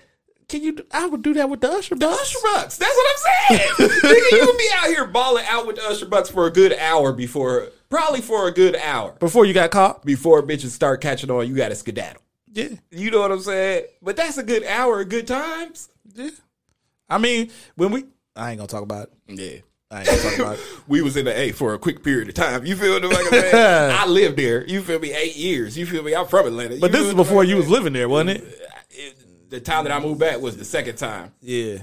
[0.50, 0.78] Can you?
[0.92, 2.22] I would do that with the Usher Bucks.
[2.22, 2.78] Usher Bucks.
[2.78, 3.08] That's what
[3.50, 3.70] I'm saying.
[4.02, 7.14] Nigga, you be out here balling out with the Usher Bucks for a good hour
[7.14, 10.04] before, probably for a good hour Before you got caught.
[10.06, 11.48] before bitches start catching on.
[11.48, 12.22] You got to skedaddle.
[12.52, 12.70] Yeah.
[12.92, 13.86] You know what I'm saying?
[14.02, 15.88] But that's a good hour of good times.
[16.16, 16.32] Yeah.
[17.08, 19.40] I mean, when we, I ain't gonna talk about it.
[19.40, 19.60] Yeah.
[19.92, 20.66] I ain't gonna talk about it.
[20.88, 22.66] we was in the A for a quick period of time.
[22.66, 23.12] You feel me?
[23.12, 23.56] Saying?
[23.96, 24.66] I lived there.
[24.68, 25.12] You feel me?
[25.14, 25.78] Eight years.
[25.78, 26.16] You feel me?
[26.16, 26.78] I'm from Atlanta.
[26.80, 28.60] But You this is before you was living there, wasn't it?
[29.50, 31.32] The time that I moved back was the second time.
[31.42, 31.80] Yeah.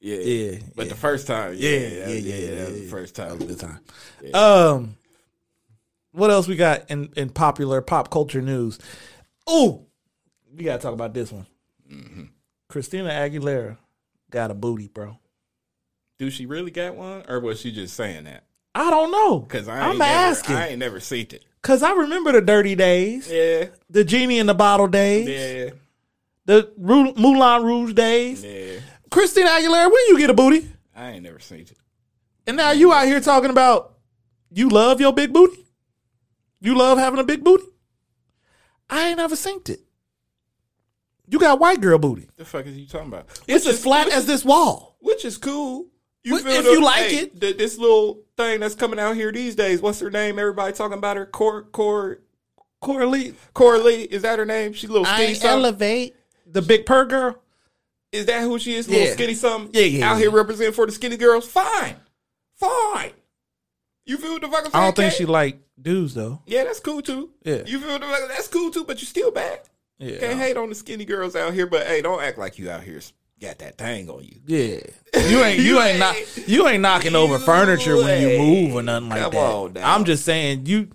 [0.00, 0.16] Yeah.
[0.16, 0.92] Yeah, But yeah.
[0.92, 3.38] the first time, yeah, Yeah, yeah, yeah, yeah, that was the first time.
[3.38, 3.80] the time.
[4.34, 4.96] Um,
[6.12, 8.78] what else we got in in popular pop culture news?
[9.46, 9.86] Oh,
[10.56, 11.46] we gotta talk about this one.
[11.90, 12.22] Mm-hmm.
[12.68, 13.76] Christina Aguilera
[14.30, 15.18] got a booty, bro.
[16.18, 18.44] Do she really got one, or was she just saying that?
[18.74, 19.40] I don't know.
[19.40, 21.44] Because I I'm never, asking I ain't never seen it.
[21.60, 25.70] because I remember the dirty days, Yeah, the genie in the bottle days, yeah,
[26.50, 28.42] the Ru- Moulin Rouge days.
[28.44, 28.80] yeah.
[29.10, 31.76] Christina Aguilera, when you get a booty, I ain't never seen it.
[32.46, 33.94] and now you out here talking about
[34.50, 35.64] you love your big booty,
[36.60, 37.64] you love having a big booty.
[38.88, 39.80] I ain't never seen it.
[41.28, 42.28] You got white girl booty.
[42.36, 43.26] The fuck is you talking about?
[43.46, 44.96] It's Which as is- flat as this wall.
[45.00, 45.86] which is cool.
[46.24, 47.40] You feel if the- you like hey, it.
[47.40, 49.80] the- this little thing that's coming out here these days.
[49.80, 50.38] What's her name?
[50.38, 51.26] Everybody talking about her.
[51.26, 52.18] Cor Cor
[52.80, 54.02] Coralie, Coralie.
[54.04, 54.72] Is that her name?
[54.72, 55.34] She little skinny.
[55.34, 55.50] something?
[55.50, 56.16] elevate
[56.52, 57.38] the big purr girl.
[58.12, 58.88] Is that who she is?
[58.88, 59.12] Little Yeah.
[59.12, 59.70] skinny something?
[59.72, 60.18] Yeah, yeah, Out yeah.
[60.22, 61.46] here representing for the skinny girls?
[61.46, 61.96] Fine.
[62.56, 63.12] Fine.
[64.06, 64.82] You feel what the fuck I'm saying?
[64.82, 66.42] I don't think she like dudes though.
[66.46, 67.30] Yeah, that's cool too.
[67.44, 67.62] Yeah.
[67.66, 68.28] You feel what the fuck?
[68.28, 69.60] That's cool too, but you still bad.
[69.98, 72.70] Yeah, Can't hate on the skinny girls out here, but hey, don't act like you
[72.70, 73.00] out here
[73.40, 74.36] got that thing on you.
[74.46, 74.80] yeah.
[75.28, 76.16] You ain't you, ain't not
[76.48, 79.84] you ain't knocking over furniture when you move or nothing like Come that.
[79.86, 80.88] I'm just saying you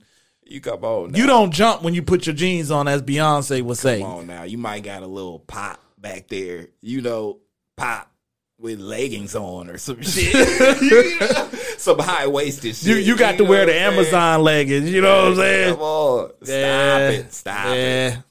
[0.46, 1.18] You come on now.
[1.18, 4.02] you don't jump when you put your jeans on, as Beyonce would say.
[4.02, 4.44] Come on now.
[4.44, 6.68] You might got a little pop back there.
[6.82, 7.40] You know,
[7.76, 8.12] pop
[8.60, 10.34] with leggings on or some shit.
[10.82, 12.88] You know, some high waisted shit.
[12.88, 13.74] You you got to wear the?
[13.76, 14.90] Amazon leggings.
[14.92, 15.74] You know what I'm saying?
[15.74, 16.30] Come on.
[16.30, 17.10] Stop Yeah.
[17.10, 17.34] it.
[17.34, 17.76] Stop it.
[17.78, 18.22] yeah.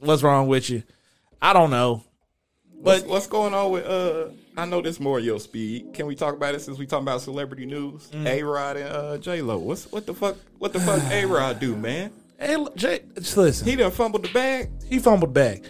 [0.00, 0.82] What's wrong with you?
[1.40, 2.02] I don't know.
[2.72, 4.26] What's, what's going on with uh
[4.60, 5.94] I know this more your speed.
[5.94, 8.10] Can we talk about it since we talking about celebrity news?
[8.10, 8.26] Mm.
[8.26, 9.56] A Rod and uh J Lo.
[9.56, 12.12] What's what the fuck what the fuck A Rod do, man?
[12.38, 13.66] Hey, Jay, just listen.
[13.66, 14.70] He done fumbled the bag.
[14.86, 15.62] he fumbled back.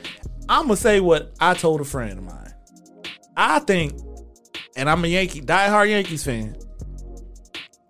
[0.48, 2.52] I'm gonna say what I told a friend of mine.
[3.36, 3.92] I think,
[4.76, 6.56] and I'm a Yankee, diehard Yankees fan.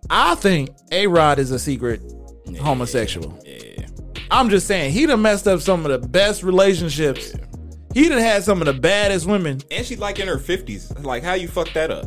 [0.07, 2.01] I think A Rod is a secret
[2.59, 3.39] homosexual.
[3.43, 3.87] Yeah.
[4.29, 7.33] I'm just saying he done messed up some of the best relationships.
[7.93, 10.91] He done had some of the baddest women, And she like in her fifties.
[10.99, 12.05] Like how you fuck that up?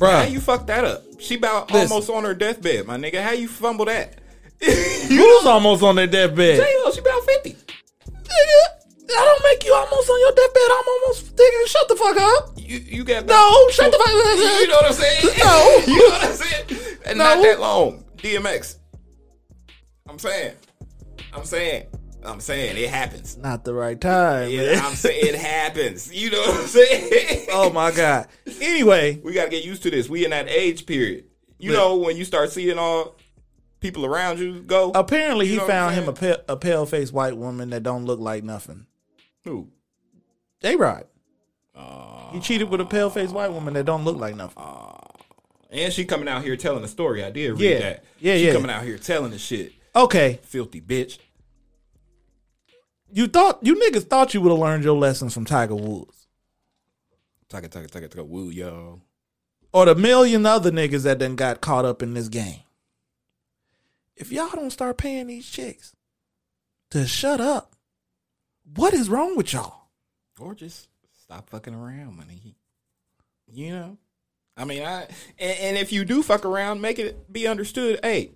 [0.00, 0.30] How bruh.
[0.30, 1.02] you fuck that up?
[1.18, 1.90] She about Listen.
[1.92, 3.22] almost on her deathbed, my nigga.
[3.22, 4.20] How you fumble that?
[4.60, 6.56] Who's almost on their deathbed?
[6.58, 7.50] J Lo, she about fifty.
[7.52, 8.62] Nigga,
[9.16, 10.62] I don't make you almost on your deathbed.
[10.70, 11.66] I'm almost nigga.
[11.66, 12.50] Shut the fuck up.
[12.56, 14.14] You you got No, shut the fuck up.
[14.60, 15.24] You know what I'm saying?
[15.38, 15.82] No.
[15.86, 16.98] you know what I'm saying?
[17.06, 18.04] And not that long.
[18.16, 18.76] DMX.
[20.08, 20.54] I'm saying.
[21.32, 21.86] I'm saying.
[22.24, 23.36] I'm saying it happens.
[23.36, 24.50] Not the right time.
[24.50, 24.80] Yeah.
[24.82, 26.12] I'm saying it happens.
[26.12, 27.46] You know what I'm saying?
[27.56, 28.26] Oh my god.
[28.60, 30.08] Anyway, we gotta get used to this.
[30.08, 31.26] We in that age period.
[31.58, 31.78] You Look.
[31.78, 33.16] know when you start seeing all
[33.80, 34.90] people around you go.
[34.94, 37.82] apparently You he know I'm found him a, pa- a pale faced white woman that
[37.84, 38.86] don't look like nothing.
[39.44, 39.68] Who?
[40.64, 41.04] A Rod.
[42.32, 44.62] he cheated with a pale faced white woman that don't look like nothing.
[45.70, 47.22] And she coming out here telling the story.
[47.24, 47.78] I did read Yeah.
[47.80, 48.04] that.
[48.20, 48.52] Yeah, she yeah.
[48.52, 49.72] coming out here telling the shit.
[49.94, 51.18] Okay, Filthy bitch.
[53.14, 56.26] You thought you niggas thought you would have learned your lessons from Tiger Woods
[57.48, 59.00] Taka taka taka taka woo yo.
[59.72, 62.60] or the million other niggas that done got caught up in this game.
[64.16, 65.94] If y'all don't start paying these chicks
[66.90, 67.74] to shut up,
[68.74, 69.88] what is wrong with y'all?
[70.38, 70.88] Or just
[71.22, 72.56] stop fucking around, money.
[73.52, 73.98] You know?
[74.56, 75.02] I mean, I
[75.38, 78.00] and, and if you do fuck around, make it be understood.
[78.02, 78.30] Hey,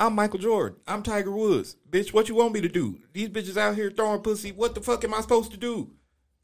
[0.00, 0.78] I'm Michael Jordan.
[0.88, 1.76] I'm Tiger Woods.
[1.90, 2.98] Bitch, what you want me to do?
[3.12, 4.50] These bitches out here throwing pussy.
[4.50, 5.90] What the fuck am I supposed to do?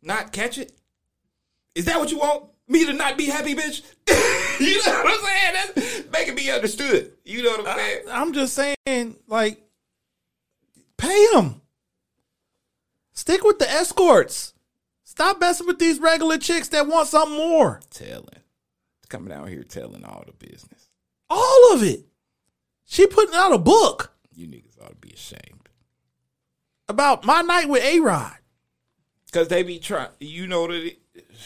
[0.02, 0.72] Not catch it?
[1.74, 2.50] Is that what you want?
[2.68, 3.80] Me to not be happy, bitch?
[4.60, 5.54] you know what I'm saying?
[5.54, 7.12] That's, make it be understood.
[7.24, 8.00] You know what I'm saying?
[8.10, 8.54] I'm just
[8.86, 9.62] saying, like,
[10.98, 11.62] pay them.
[13.14, 14.52] Stick with the escorts.
[15.04, 17.80] Stop messing with these regular chicks that want something more.
[17.88, 18.26] telling.
[19.08, 20.90] Coming out here telling all the business.
[21.30, 22.04] All of it.
[22.86, 25.68] She putting out a book You niggas ought to be ashamed.
[26.88, 28.32] about my night with A Rod.
[29.32, 30.98] Cause they be trying, you know that it,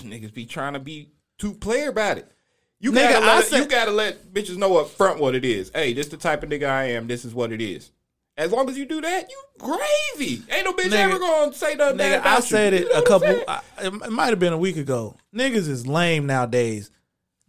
[0.03, 2.31] niggas be trying to be too player about it.
[2.79, 5.71] You Nigga, gotta let said- you gotta let bitches know up front what it is.
[5.75, 7.09] Hey, this the type of nigga I am.
[7.09, 7.91] This is what it is.
[8.37, 10.43] As long as you do that, you gravy.
[10.51, 12.43] Ain't no bitch Nigga- ever gonna say nothing Nigga, I you.
[12.43, 13.45] said it You know a couple.
[13.49, 15.17] I, it might have been a week ago.
[15.35, 16.91] Niggas is lame nowadays,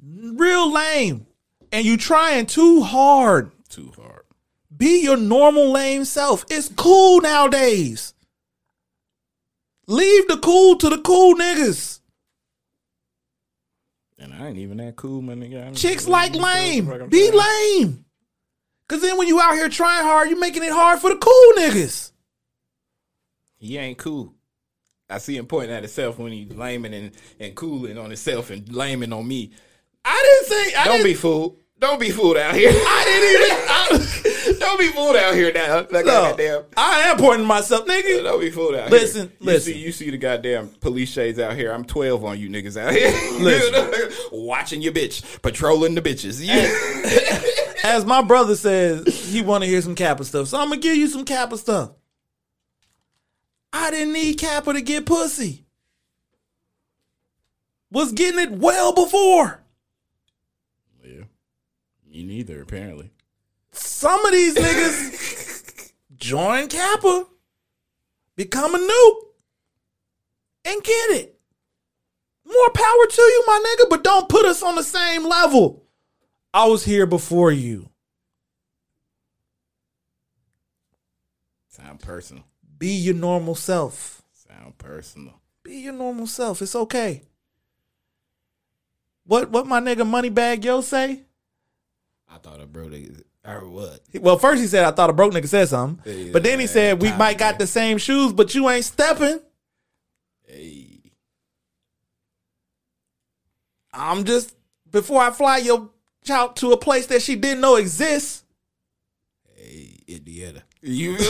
[0.01, 1.27] real lame,
[1.71, 3.51] and you trying too hard.
[3.71, 4.23] Too hard.
[4.75, 6.45] Be your normal lame self.
[6.49, 8.13] It's cool nowadays.
[9.87, 11.99] Leave the cool to the cool niggas.
[14.19, 15.63] And I ain't even that cool, my nigga.
[15.63, 16.89] I'm- Chicks like lame.
[16.89, 17.33] I'm Be saying?
[17.81, 18.05] lame.
[18.87, 21.53] Cause then when you out here trying hard, you making it hard for the cool
[21.57, 22.11] niggas.
[23.57, 24.33] He ain't cool.
[25.09, 28.67] I see him pointing at himself when he's laming and, and cooling on himself and
[28.73, 29.51] laming on me.
[30.03, 30.75] I didn't say.
[30.75, 31.57] I Don't didn't, be fooled.
[31.79, 32.69] Don't be fooled out here.
[32.73, 33.60] I didn't even.
[33.89, 35.77] I, Don't be fooled out here now.
[35.77, 36.63] Like no, goddamn.
[36.77, 38.23] I am pointing myself, nigga.
[38.23, 39.37] Don't be fooled out Listen, here.
[39.39, 39.77] Listen, listen.
[39.77, 41.71] You see the goddamn police shades out here.
[41.71, 43.09] I'm 12 on you niggas out here.
[43.39, 44.11] Listen.
[44.31, 45.41] Watching your bitch.
[45.41, 46.39] Patrolling the bitches.
[46.43, 47.41] Yeah.
[47.83, 50.95] As my brother says, he want to hear some Kappa stuff, so I'm gonna give
[50.95, 51.91] you some Kappa stuff.
[53.73, 55.65] I didn't need Kappa to get pussy.
[57.89, 59.63] Was getting it well before.
[61.03, 61.23] yeah.
[62.09, 63.11] You neither, apparently.
[63.71, 67.25] Some of these niggas join Kappa,
[68.35, 69.15] become a noob,
[70.65, 71.39] and get it.
[72.45, 75.83] More power to you, my nigga, but don't put us on the same level.
[76.53, 77.89] I was here before you.
[81.69, 82.43] Sound personal.
[82.77, 84.21] Be your normal self.
[84.33, 85.39] Sound personal.
[85.63, 86.61] Be your normal self.
[86.61, 87.21] It's okay.
[89.25, 91.21] What what my nigga Moneybagg Yo say?
[92.27, 92.89] I thought a bro
[93.45, 94.01] or what?
[94.19, 96.67] Well, first he said I thought a broke nigga said something, Yeah, but then he
[96.67, 99.39] said we might got the same shoes, but you ain't stepping.
[100.45, 100.87] Hey.
[103.93, 104.55] I'm just
[104.89, 105.89] before I fly your
[106.23, 108.43] child to a place that she didn't know exists.
[109.55, 110.63] Hey, Indiana.
[110.81, 111.15] You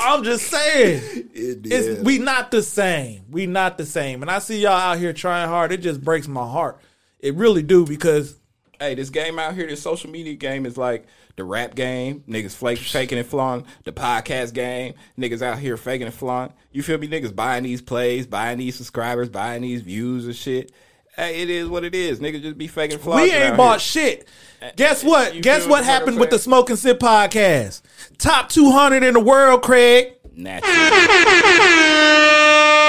[0.00, 1.84] I'm just saying, Indiana.
[1.84, 3.24] it's we not the same.
[3.30, 4.22] We not the same.
[4.22, 5.72] And I see y'all out here trying hard.
[5.72, 6.80] It just breaks my heart.
[7.20, 8.36] It really do because
[8.82, 11.06] hey, this game out here, this social media game is like
[11.36, 12.24] the rap game.
[12.28, 13.66] Niggas flake, faking and flaunting.
[13.84, 14.94] The podcast game.
[15.18, 16.56] Niggas out here faking and flaunting.
[16.72, 17.08] You feel me?
[17.08, 20.72] Niggas buying these plays, buying these subscribers, buying these views and shit.
[21.16, 22.20] Hey, it is what it is.
[22.20, 23.28] Niggas just be faking flaunting.
[23.28, 24.18] we ain't bought here.
[24.18, 24.28] shit.
[24.62, 25.34] Eh, Guess eh, what?
[25.34, 26.38] You Guess what happened with the?
[26.38, 27.82] Smoke and Sip podcast?
[28.18, 30.14] Top 200 in the world, Craig.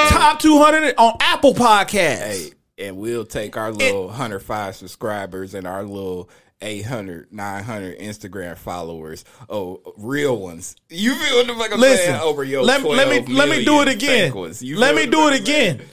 [0.09, 2.49] Top 200 on Apple Podcasts.
[2.49, 6.29] Hey, and we'll take our little 105 subscribers and our little
[6.61, 9.25] 800, 900 Instagram followers.
[9.49, 10.75] Oh, real ones.
[10.89, 12.21] You feel what the fuck I'm Listen, saying?
[12.21, 14.31] Over your let, let me let me do it again.
[14.33, 15.75] Let me do it I'm saying?
[15.75, 15.87] again.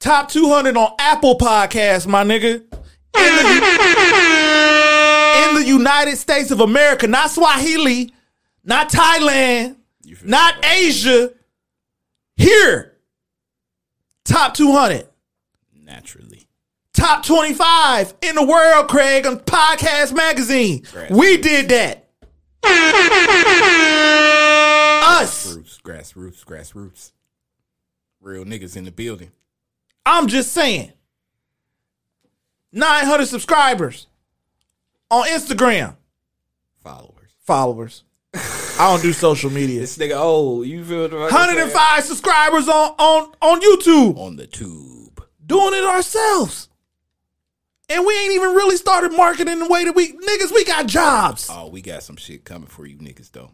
[0.00, 2.62] Top 200 on Apple Podcasts, my nigga.
[3.14, 3.52] In the,
[5.48, 8.12] in the United States of America, not Swahili,
[8.64, 9.76] not Thailand,
[10.24, 11.30] not Asia.
[12.36, 12.96] Here,
[14.24, 15.06] top 200.
[15.92, 16.02] Saying?
[16.02, 16.46] Naturally.
[16.92, 20.82] top 25 in the world, Craig, on Podcast Magazine.
[20.82, 21.10] Grassroots.
[21.10, 22.08] We did that.
[25.04, 25.54] Us.
[25.54, 27.12] Roots, grassroots, grassroots.
[28.20, 29.32] Real niggas in the building.
[30.06, 30.92] I'm just saying.
[32.72, 34.06] 900 subscribers
[35.10, 35.96] on Instagram.
[36.82, 37.30] Followers.
[37.44, 38.04] Followers.
[38.34, 39.80] I don't do social media.
[39.80, 40.66] This nigga old.
[40.66, 41.56] You feel what the I'm saying?
[41.56, 44.16] 105 subscribers on, on, on YouTube.
[44.16, 44.91] On the tube.
[45.52, 46.70] Doing it ourselves.
[47.90, 51.50] And we ain't even really started marketing the way that we niggas, we got jobs.
[51.52, 53.50] Oh, we got some shit coming for you niggas, though.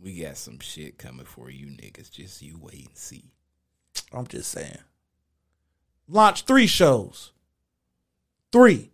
[0.00, 2.10] We got some shit coming for you niggas.
[2.10, 3.30] Just you wait and see.
[4.12, 4.78] I'm just saying.
[6.08, 7.30] Launch three shows.
[8.50, 8.90] Three.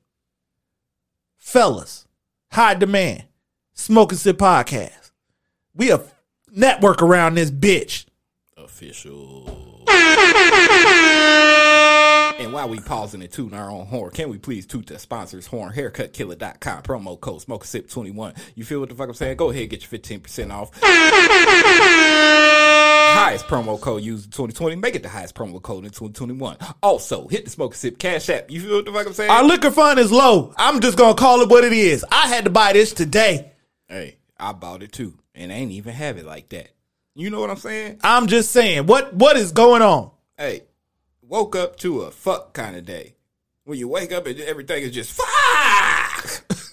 [1.39, 2.07] Fellas.
[2.51, 3.25] High demand.
[3.73, 5.13] Smoke and Sip Podcast.
[5.75, 6.03] We a
[6.51, 8.05] network around this bitch.
[8.59, 9.85] Official.
[12.43, 15.47] And while we pausing and tooting our own horn, can we please toot the sponsors,
[15.47, 18.35] horn, haircutkiller.com, promo code smoke sip 21.
[18.57, 19.37] You feel what the fuck I'm saying?
[19.37, 20.73] Go ahead, get your 15% off.
[23.15, 24.75] highest promo code used in 2020.
[24.75, 26.57] Make it the highest promo code in 2021.
[26.83, 28.51] Also, hit the smoke sip cash app.
[28.51, 29.31] You feel what the fuck I'm saying?
[29.31, 30.53] Our liquor fund is low.
[30.57, 32.05] I'm just gonna call it what it is.
[32.11, 33.53] I had to buy this today.
[33.87, 35.17] hey, I bought it too.
[35.37, 36.71] And I ain't even have it like that.
[37.15, 38.01] You know what I'm saying?
[38.03, 38.87] I'm just saying.
[38.87, 40.11] What what is going on?
[40.37, 40.63] Hey,
[41.33, 43.15] woke up to a fuck kind of day.
[43.65, 45.27] When you wake up and everything is just fuck.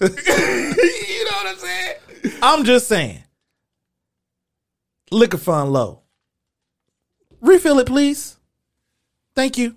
[0.02, 1.94] you know what I'm saying?
[2.42, 3.22] I'm just saying.
[5.10, 6.00] Liquor fund low.
[7.40, 8.36] Refill it, please.
[9.34, 9.76] Thank you.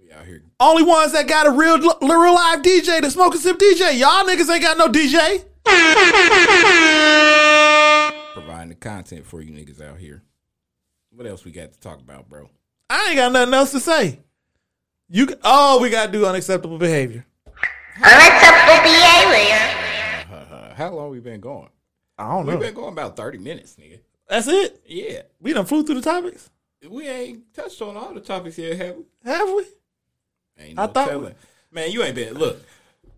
[0.00, 0.42] We out here.
[0.58, 3.98] Only ones that got a real real live DJ, the smoking and sip DJ.
[3.98, 5.44] Y'all niggas ain't got no DJ.
[8.32, 10.22] Providing the content for you niggas out here.
[11.10, 12.48] What else we got to talk about, bro?
[12.88, 14.20] I ain't got nothing else to say.
[15.08, 17.24] You oh, we gotta do unacceptable behavior.
[17.98, 19.74] Unacceptable behavior.
[20.32, 21.68] Uh, how long we been going?
[22.18, 22.52] I don't know.
[22.52, 24.00] We've been going about 30 minutes, nigga.
[24.28, 24.82] That's it.
[24.86, 25.22] Yeah.
[25.40, 26.50] We done flew through the topics.
[26.88, 29.04] We ain't touched on all the topics yet, have we?
[29.24, 29.64] Have we?
[30.58, 31.34] Ain't I no thought- telling.
[31.70, 32.34] Man, you ain't been.
[32.34, 32.64] Look,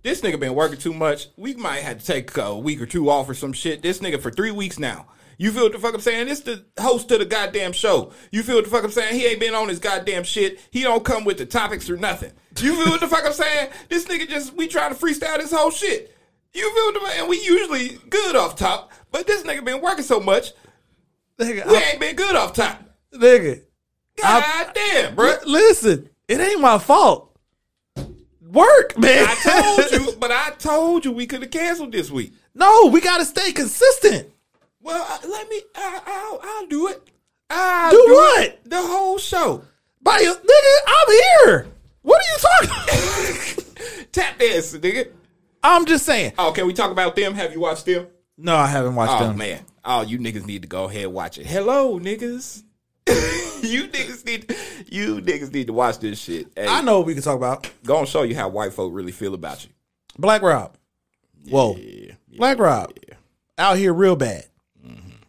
[0.02, 1.28] this nigga been working too much.
[1.36, 3.82] We might have to take a week or two off or some shit.
[3.82, 5.06] This nigga for three weeks now.
[5.38, 6.26] You feel what the fuck I'm saying?
[6.26, 8.12] This the host of the goddamn show.
[8.32, 9.14] You feel what the fuck I'm saying?
[9.18, 10.58] He ain't been on his goddamn shit.
[10.72, 12.32] He don't come with the topics or nothing.
[12.58, 13.70] You feel what the fuck I'm saying?
[13.88, 16.12] This nigga just we trying to freestyle this whole shit.
[16.52, 20.02] You feel what the and we usually good off top, but this nigga been working
[20.04, 20.52] so much,
[21.38, 22.82] Nigga, we I- ain't been good off top.
[23.14, 23.62] nigga.
[24.20, 25.26] God damn, bro.
[25.28, 27.36] Li- listen, it ain't my fault.
[28.40, 29.26] Work, man.
[29.28, 29.34] I
[29.88, 32.32] told you, but I told you we could have canceled this week.
[32.54, 34.28] no, we gotta stay consistent.
[34.80, 35.60] Well, I, let me.
[35.74, 37.10] I, I'll, I'll do it.
[37.50, 38.12] I'll Do it.
[38.12, 38.60] what?
[38.64, 39.62] The whole show.
[40.02, 41.66] By nigga, I'm here.
[42.02, 43.64] What are you talking?
[44.12, 45.10] Tap dance, nigga.
[45.62, 46.32] I'm just saying.
[46.38, 47.34] Oh, can we talk about them?
[47.34, 48.06] Have you watched them?
[48.36, 49.38] No, I haven't watched Oh them.
[49.38, 49.60] man.
[49.84, 51.46] Oh, you niggas need to go ahead and watch it.
[51.46, 52.62] Hello, niggas.
[53.08, 54.54] you niggas need.
[54.86, 56.46] You niggas need to watch this shit.
[56.54, 57.68] Hey, I know what we can talk about.
[57.84, 59.70] Gonna show you how white folk really feel about you.
[60.18, 60.76] Black Rob.
[61.48, 61.76] Whoa.
[61.76, 62.12] Yeah.
[62.36, 62.92] Black Rob.
[63.56, 64.44] Out here real bad.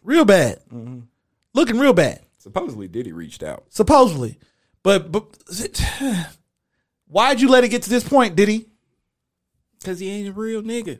[0.02, 0.60] Real bad.
[0.72, 1.00] Mm-hmm.
[1.54, 2.20] Looking real bad.
[2.38, 3.64] Supposedly, Diddy reached out.
[3.68, 4.38] Supposedly.
[4.82, 5.24] But but
[7.06, 8.66] why'd you let it get to this point, did he?
[9.84, 10.98] Cause he ain't a real nigga.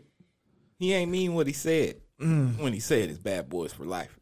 [0.79, 2.59] He ain't mean what he said mm.
[2.59, 4.19] when he said it's bad boys for life.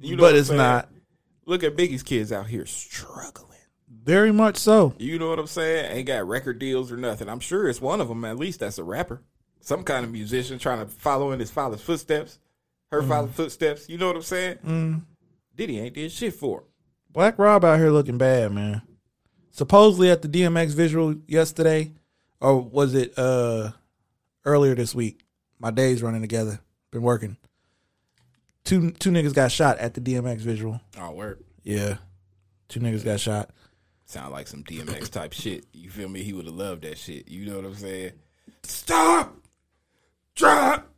[0.00, 0.58] You know But it's saying?
[0.58, 0.88] not.
[1.46, 3.48] Look at Biggie's kids out here struggling.
[3.88, 4.94] Very much so.
[4.98, 5.92] You know what I'm saying?
[5.92, 7.28] Ain't got record deals or nothing.
[7.28, 9.22] I'm sure it's one of them at least that's a rapper,
[9.60, 12.38] some kind of musician trying to follow in his father's footsteps,
[12.92, 13.88] her father's footsteps.
[13.88, 14.58] You know what I'm saying?
[14.64, 15.02] Mm.
[15.56, 16.64] Diddy ain't did shit for.
[17.10, 18.82] Black Rob out here looking bad, man.
[19.50, 21.92] Supposedly at the DMX visual yesterday,
[22.40, 23.72] or was it uh
[24.44, 25.24] earlier this week?
[25.58, 26.60] My days running together.
[26.90, 27.36] Been working.
[28.64, 30.80] Two two niggas got shot at the DMX visual.
[30.98, 31.42] Oh, word.
[31.62, 31.96] Yeah.
[32.68, 33.50] Two niggas got shot.
[34.04, 35.64] Sound like some DMX type shit.
[35.72, 36.22] You feel me?
[36.22, 37.28] He would have loved that shit.
[37.28, 38.12] You know what I'm saying?
[38.62, 39.36] Stop!
[40.34, 40.91] Drop!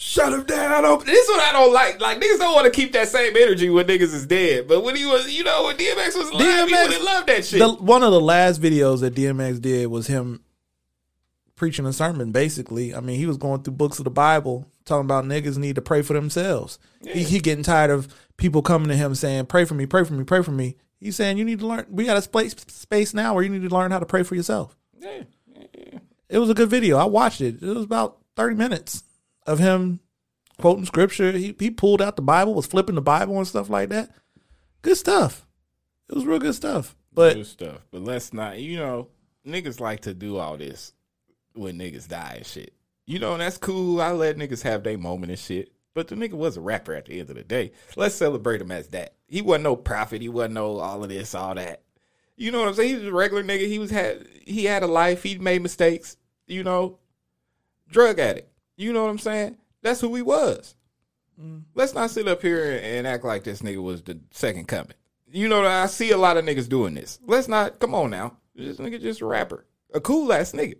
[0.00, 0.84] Shut him down.
[0.84, 1.08] Open.
[1.08, 2.00] This is what I don't like.
[2.00, 4.68] Like niggas don't want to keep that same energy when niggas is dead.
[4.68, 7.44] But when he was, you know, when DMX was alive, he would have loved that
[7.44, 7.58] shit.
[7.58, 10.44] The, one of the last videos that DMX did was him
[11.56, 12.30] preaching a sermon.
[12.30, 15.74] Basically, I mean, he was going through books of the Bible talking about niggas need
[15.74, 16.78] to pray for themselves.
[17.02, 20.14] He, he getting tired of people coming to him saying, "Pray for me, pray for
[20.14, 21.86] me, pray for me." He's saying, "You need to learn.
[21.90, 24.36] We got a space space now where you need to learn how to pray for
[24.36, 25.22] yourself." yeah.
[26.28, 26.98] It was a good video.
[26.98, 27.60] I watched it.
[27.60, 29.02] It was about thirty minutes
[29.48, 30.00] of him
[30.60, 31.32] quoting scripture.
[31.32, 34.10] He he pulled out the Bible, was flipping the Bible and stuff like that.
[34.82, 35.46] Good stuff.
[36.08, 36.94] It was real good stuff.
[37.12, 37.86] But good stuff.
[37.90, 39.08] But let's not, you know,
[39.46, 40.92] niggas like to do all this
[41.54, 42.74] when niggas die and shit.
[43.06, 44.00] You know, that's cool.
[44.00, 45.72] I let niggas have their moment and shit.
[45.94, 47.72] But the nigga was a rapper at the end of the day.
[47.96, 49.14] Let's celebrate him as that.
[49.26, 50.22] He wasn't no prophet.
[50.22, 51.82] He wasn't no all of this, all that.
[52.36, 52.88] You know what I'm saying?
[52.88, 53.66] He was a regular nigga.
[53.66, 55.22] He was had he had a life.
[55.22, 56.16] He made mistakes.
[56.46, 56.98] You know,
[57.90, 58.52] drug addict.
[58.78, 59.58] You know what I'm saying?
[59.82, 60.76] That's who he was.
[61.38, 61.64] Mm.
[61.74, 64.94] Let's not sit up here and, act like this nigga was the second coming.
[65.30, 67.18] You know, I see a lot of niggas doing this.
[67.26, 67.80] Let's not.
[67.80, 68.36] Come on now.
[68.54, 70.76] This nigga just a rapper, a cool ass nigga.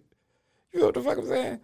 [0.73, 1.61] You know what the fuck I'm saying?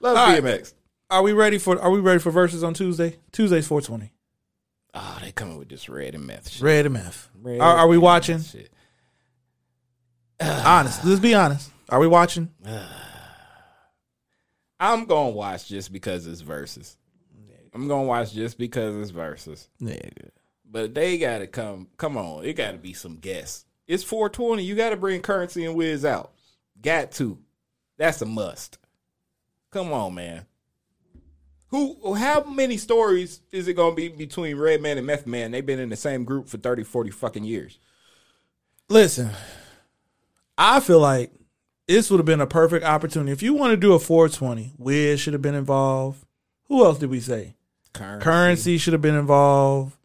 [0.00, 0.72] Love All right.
[1.10, 3.18] Are we ready for Are we ready for verses on Tuesday?
[3.30, 4.12] Tuesday's four twenty.
[4.94, 6.62] Oh, they coming with this red and meth shit.
[6.62, 7.30] Red and meth.
[7.40, 8.40] Red Are, are we watching?
[8.40, 8.72] shit.
[10.40, 11.04] honest.
[11.04, 11.70] Let's be honest.
[11.88, 12.50] Are we watching?
[12.66, 13.03] Ah.
[14.84, 16.98] I'm gonna watch just because it's verses.
[17.72, 19.68] I'm gonna watch just because it's verses.
[19.80, 20.28] Nigga.
[20.70, 21.88] But they gotta come.
[21.96, 23.64] Come on, it gotta be some guests.
[23.86, 24.62] It's 420.
[24.62, 26.32] You gotta bring Curren$y and Wiz out.
[26.82, 27.38] Got to.
[27.96, 28.76] That's a must.
[29.70, 30.44] Come on, man.
[31.68, 32.14] Who?
[32.14, 35.50] How many stories is it gonna be between Redman and Meth Man?
[35.50, 37.78] They've been in the same group for 30, 40 fucking years.
[38.90, 39.30] Listen,
[40.58, 41.32] I feel like
[41.86, 43.32] this would have been a perfect opportunity.
[43.32, 46.24] If you want to do a 420, Wiz should have been involved.
[46.68, 47.56] Who else did we say?
[47.92, 48.24] Curren$y.
[48.24, 49.96] Curren$y should have been involved.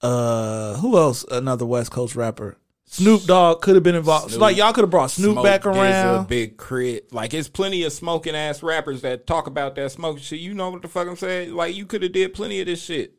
[0.00, 1.24] Uh, who else?
[1.30, 2.56] Another West Coast rapper.
[2.90, 4.30] Snoop Dogg could have been involved.
[4.30, 4.40] Snoop.
[4.40, 6.26] like y'all could have brought Snoop Smoke back around.
[6.26, 7.12] Big Crit.
[7.12, 10.40] Like it's plenty of smoking ass rappers that talk about that smoking shit.
[10.40, 11.54] You know what the fuck I'm saying?
[11.54, 13.14] Like you could have did plenty of this shit.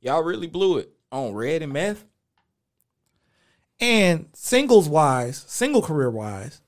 [0.00, 2.04] Y'all really blew it on Red and Meth.
[3.78, 6.60] And singles wise, single career wise,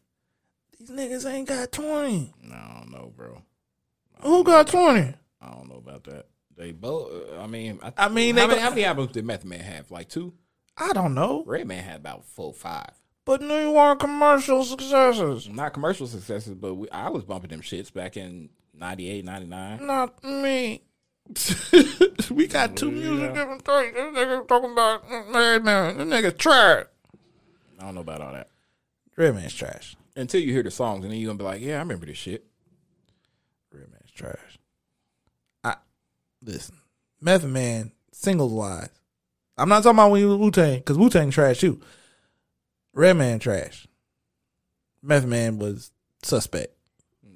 [0.79, 2.35] these niggas ain't got 20.
[2.43, 3.43] No, no, bro.
[4.23, 5.15] Who got 20?
[5.41, 6.27] I don't know about that.
[6.57, 7.11] They both.
[7.13, 9.61] uh, I mean, I, I mean, how, they many, how many albums did Method Man
[9.61, 9.91] have?
[9.91, 10.33] Like two.
[10.77, 12.91] I don't know, Redman had about four, five.
[13.25, 15.49] but they weren't commercial successes.
[15.49, 19.87] Not commercial successes, but we, I was bumping them shits back in 98, 99.
[19.87, 20.83] Not me.
[22.31, 23.95] we got two music different things.
[23.95, 25.97] This nigga talking about man, man.
[25.97, 26.87] This nigga trash.
[27.79, 28.49] I don't know about all that.
[29.17, 29.97] Redman's trash.
[30.17, 32.17] Until you hear the songs, and then you're gonna be like, "Yeah, I remember this
[32.17, 32.45] shit."
[33.73, 34.59] Redman's trash.
[35.65, 35.77] I
[36.43, 36.77] listen.
[37.21, 38.91] Method Man singles wise.
[39.57, 41.81] I'm not talking about when he was Wu Tang because Wu Tang trash too.
[42.93, 43.89] Redman trash.
[45.03, 45.91] Method Man was
[46.23, 46.77] suspect.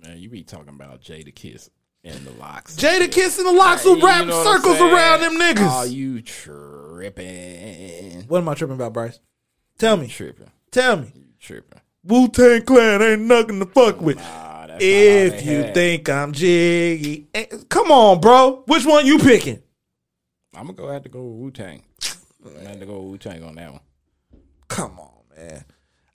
[0.02, 1.70] Man, you be talking about Jadakiss
[2.04, 2.76] and the LOX.
[2.76, 5.80] Jada Kiss and the LOX will You wrap know circles around them niggas.
[5.80, 7.28] Oh, you tripping?
[8.28, 9.20] what am I tripping about, Bryce?
[9.78, 10.08] Tell me.
[10.08, 10.50] Tripping?
[10.70, 11.12] Tell me.
[11.14, 11.80] You tripping?
[12.08, 14.16] Wu Tang Clan ain't nothing to fuck with.
[14.16, 15.74] Nah, that's not all If you had.
[15.74, 18.62] think I'm jiggy, Eh, come on, bro.
[18.66, 19.62] Which one you picking?
[20.54, 21.82] I'm gonna go have to go with Wu Tang.
[22.44, 23.80] I'm gonna have to go Wu Tang on that one.
[24.68, 25.64] Come on, man.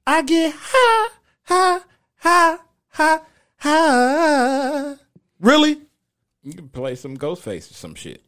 [0.07, 1.09] I get high,
[1.43, 1.79] high,
[2.17, 2.57] high,
[2.89, 3.19] high,
[3.57, 4.95] high.
[5.39, 5.79] Really?
[6.41, 8.21] You can play some Ghostface or some shit.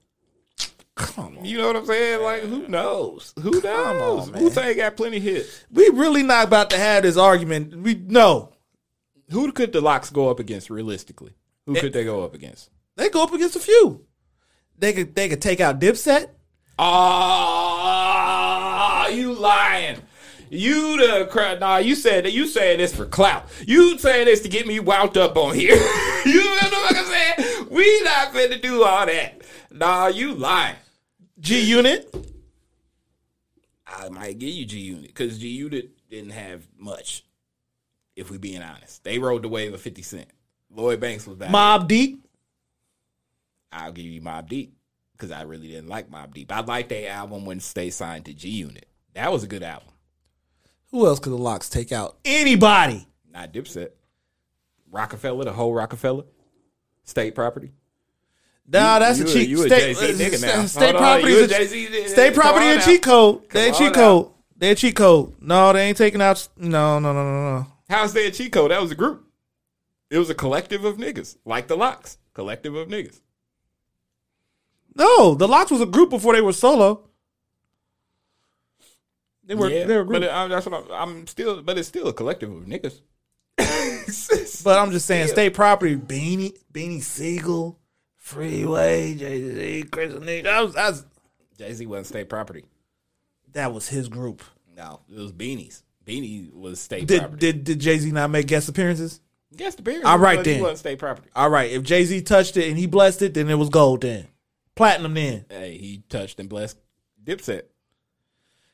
[0.95, 1.45] Come on.
[1.45, 2.21] You know what I'm saying?
[2.21, 3.33] Like, who knows?
[3.41, 4.31] Who knows?
[4.31, 5.65] Wu Tang got plenty hits.
[5.69, 7.75] We really not about to have this argument.
[7.75, 8.53] We no.
[9.31, 11.33] Who could the LOX go up against realistically?
[11.65, 12.69] Who could they go up against?
[12.95, 14.05] They go up against a few.
[14.77, 16.29] They could they could take out Dipset.
[16.77, 17.97] Ah,
[19.07, 20.01] you lying.
[20.49, 21.59] You the crowd.
[21.59, 22.31] Nah, you said that.
[22.31, 23.47] You saying this for clout.
[23.65, 25.75] You saying this to get me wound up on here.
[26.25, 27.67] you know what I'm saying?
[27.71, 29.41] We not finna do all that.
[29.71, 30.75] Nah, you lying.
[31.45, 32.11] G Unit.
[33.85, 37.23] I might give you G Unit because G Unit didn't have much.
[38.15, 40.27] If we being honest, they rode the wave of Fifty Cent.
[40.71, 41.51] Lloyd Banks was back.
[41.51, 42.25] Mobb Deep.
[43.71, 44.75] I'll give you Mobb Deep
[45.11, 46.51] because I really didn't like Mobb Deep.
[46.51, 48.87] I liked their album when they signed to G Unit.
[49.13, 49.89] That was a good album.
[50.89, 52.17] Who else could the LOX take out?
[52.25, 53.05] Anybody.
[53.31, 53.89] Not Dipset.
[54.89, 56.23] Rockefeller, the whole Rockefeller,
[57.03, 57.71] state property.
[58.67, 59.49] Nah, that's you a a- cheat.
[59.49, 60.65] you a state Jay-Z nigga now.
[60.65, 63.49] state property is a, state property a cheat code.
[63.49, 64.31] They a cheat code.
[64.57, 65.35] They a cheat code.
[65.41, 66.47] No, they ain't taking out.
[66.57, 67.67] No, no, no, no, no.
[67.89, 68.67] How's that Chico?
[68.67, 69.23] That was a group.
[70.09, 72.17] It was a collective of niggas, like the LOX.
[72.33, 73.21] Collective of niggas.
[74.95, 77.07] No, the LOX was a group before they were solo.
[79.43, 79.69] They were.
[79.69, 80.21] yeah, they were a group.
[80.21, 81.61] but uh, that's what I'm, I'm still.
[81.61, 83.01] But it's still a collective of niggas.
[84.63, 87.79] But I'm just saying, state property, Beanie, Beanie Sigel,
[88.25, 90.45] Freeway, Jay Z, Chris Nick.
[90.45, 91.05] That was, that was
[91.59, 92.65] Jay Z wasn't state property.
[93.53, 94.41] that was his group.
[94.75, 95.83] No, it was Beanies.
[96.07, 97.39] Beanie was state Did property.
[97.39, 99.21] did did Jay Z not make guest appearances?
[99.55, 100.07] Guest appearances.
[100.09, 100.61] All right but he then.
[100.63, 101.29] wasn't state property.
[101.35, 104.01] All right, if Jay Z touched it and he blessed it, then it was gold.
[104.01, 104.27] Then
[104.73, 105.13] platinum.
[105.13, 106.79] Then Hey, he touched and blessed
[107.23, 107.61] Dipset.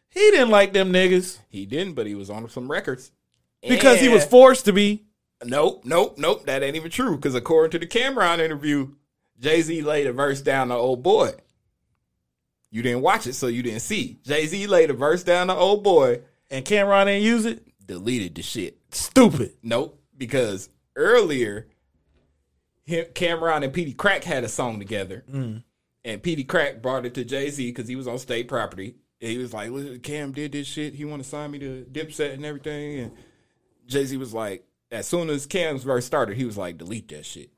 [0.10, 3.12] he didn't like them niggas He didn't, but he was on some records.
[3.68, 5.04] because he was forced to be.
[5.44, 6.46] Nope, nope, nope.
[6.46, 7.18] That ain't even true.
[7.18, 8.92] Because according to the Cam'ron interview,
[9.42, 11.32] Jay Z laid a verse down to old boy.
[12.70, 14.20] You didn't watch it, so you didn't see.
[14.24, 17.68] Jay Z laid a verse down to old boy, And Cam'ron didn't use it.
[17.86, 18.78] deleted the shit.
[18.92, 19.54] Stupid.
[19.64, 21.68] Nope, because earlier,
[22.86, 25.64] him, Cam'ron and Petey Crack had a song together, mm.
[26.06, 28.96] and Petey Crack brought it to Jay Z because he was on state property.
[29.20, 30.96] And he was like, "Listen, "Cam did this shit.
[30.96, 33.12] He want to sign me to Dipset and everything." And
[33.86, 37.26] Jay Z was like, as soon as Cam's verse started, he was like, "Delete that
[37.26, 37.52] shit."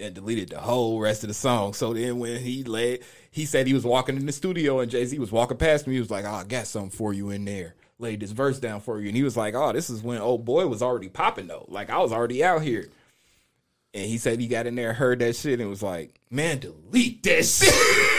[0.00, 1.74] And deleted the whole rest of the song.
[1.74, 3.00] So then when he led,
[3.32, 5.94] he said he was walking in the studio and Jay Z was walking past me.
[5.94, 8.80] He was like, "Oh, I got something for you in there." Laid this verse down
[8.80, 11.48] for you, and he was like, "Oh, this is when old boy was already popping
[11.48, 11.64] though.
[11.68, 12.88] Like I was already out here."
[13.92, 17.24] And he said he got in there, heard that shit, and was like, "Man, delete
[17.24, 18.14] that shit."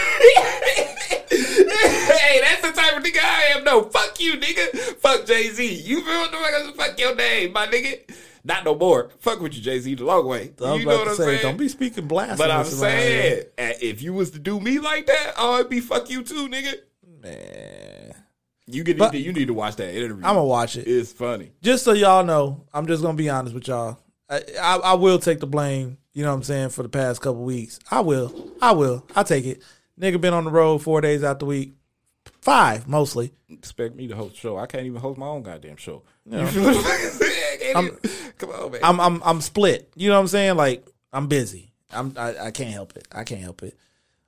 [2.17, 3.63] hey, that's the type of nigga I am.
[3.63, 4.75] No, fuck you, nigga.
[4.97, 5.81] Fuck Jay Z.
[5.85, 6.75] You feel what the fuck?
[6.75, 7.99] Fuck your name, my nigga.
[8.43, 9.09] Not no more.
[9.19, 10.53] Fuck with you, Jay Z, the long way.
[10.63, 11.41] I you know what I'm say, saying?
[11.41, 12.39] don't be speaking blasphemous.
[12.39, 15.81] But I'm saying, eh, if you was to do me like that, oh, it'd be
[15.81, 16.75] fuck you too, nigga.
[17.21, 18.13] man,
[18.65, 20.23] You get But- you need to watch that interview.
[20.23, 20.87] I'm gonna watch it.
[20.87, 21.51] It's funny.
[21.61, 23.99] just so y'all know, I'm just gonna be honest with y'all.
[24.29, 25.97] I, I, I will take the blame.
[26.13, 27.79] You know what I'm saying for the past couple weeks.
[27.91, 28.33] I will.
[28.61, 29.05] I will.
[29.15, 29.61] I take it.
[29.99, 31.73] Nigga been on the road four days out the week,
[32.41, 33.33] five mostly.
[33.49, 34.57] Expect me to host show.
[34.57, 36.03] I can't even host my own goddamn show.
[36.25, 36.41] Yeah.
[36.41, 37.33] You feel what I'm saying?
[37.53, 37.99] I can't I'm- even-
[38.37, 38.81] Come on, man.
[38.83, 39.91] I'm I'm I'm split.
[39.95, 40.55] You know what I'm saying?
[40.55, 41.73] Like I'm busy.
[41.91, 43.05] I'm I, I can't help it.
[43.11, 43.77] I can't help it.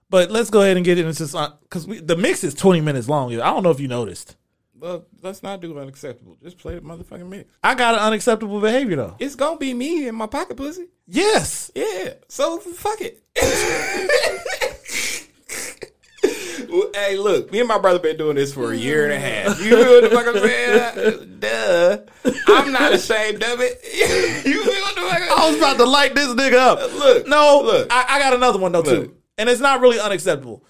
[0.09, 3.31] But let's go ahead and get into this because the mix is 20 minutes long.
[3.33, 4.35] I don't know if you noticed.
[4.77, 6.35] Well, let's not do unacceptable.
[6.43, 7.49] Just play the motherfucking mix.
[7.63, 9.15] I got an unacceptable behavior though.
[9.19, 10.87] It's gonna be me in my pocket pussy.
[11.07, 11.71] Yes.
[11.73, 12.15] Yeah.
[12.27, 13.23] So fuck it.
[16.93, 19.59] hey, look, me and my brother been doing this for a year and a half.
[19.61, 21.37] You feel what the fuck I'm saying?
[21.39, 21.97] Duh.
[22.47, 23.79] I'm not ashamed of it.
[24.45, 26.79] you feel what the fuck I'm I was about to light this nigga up.
[26.93, 27.87] Look, no, look.
[27.91, 29.05] I, I got another one though Look.
[29.05, 30.63] too, and it's not really unacceptable.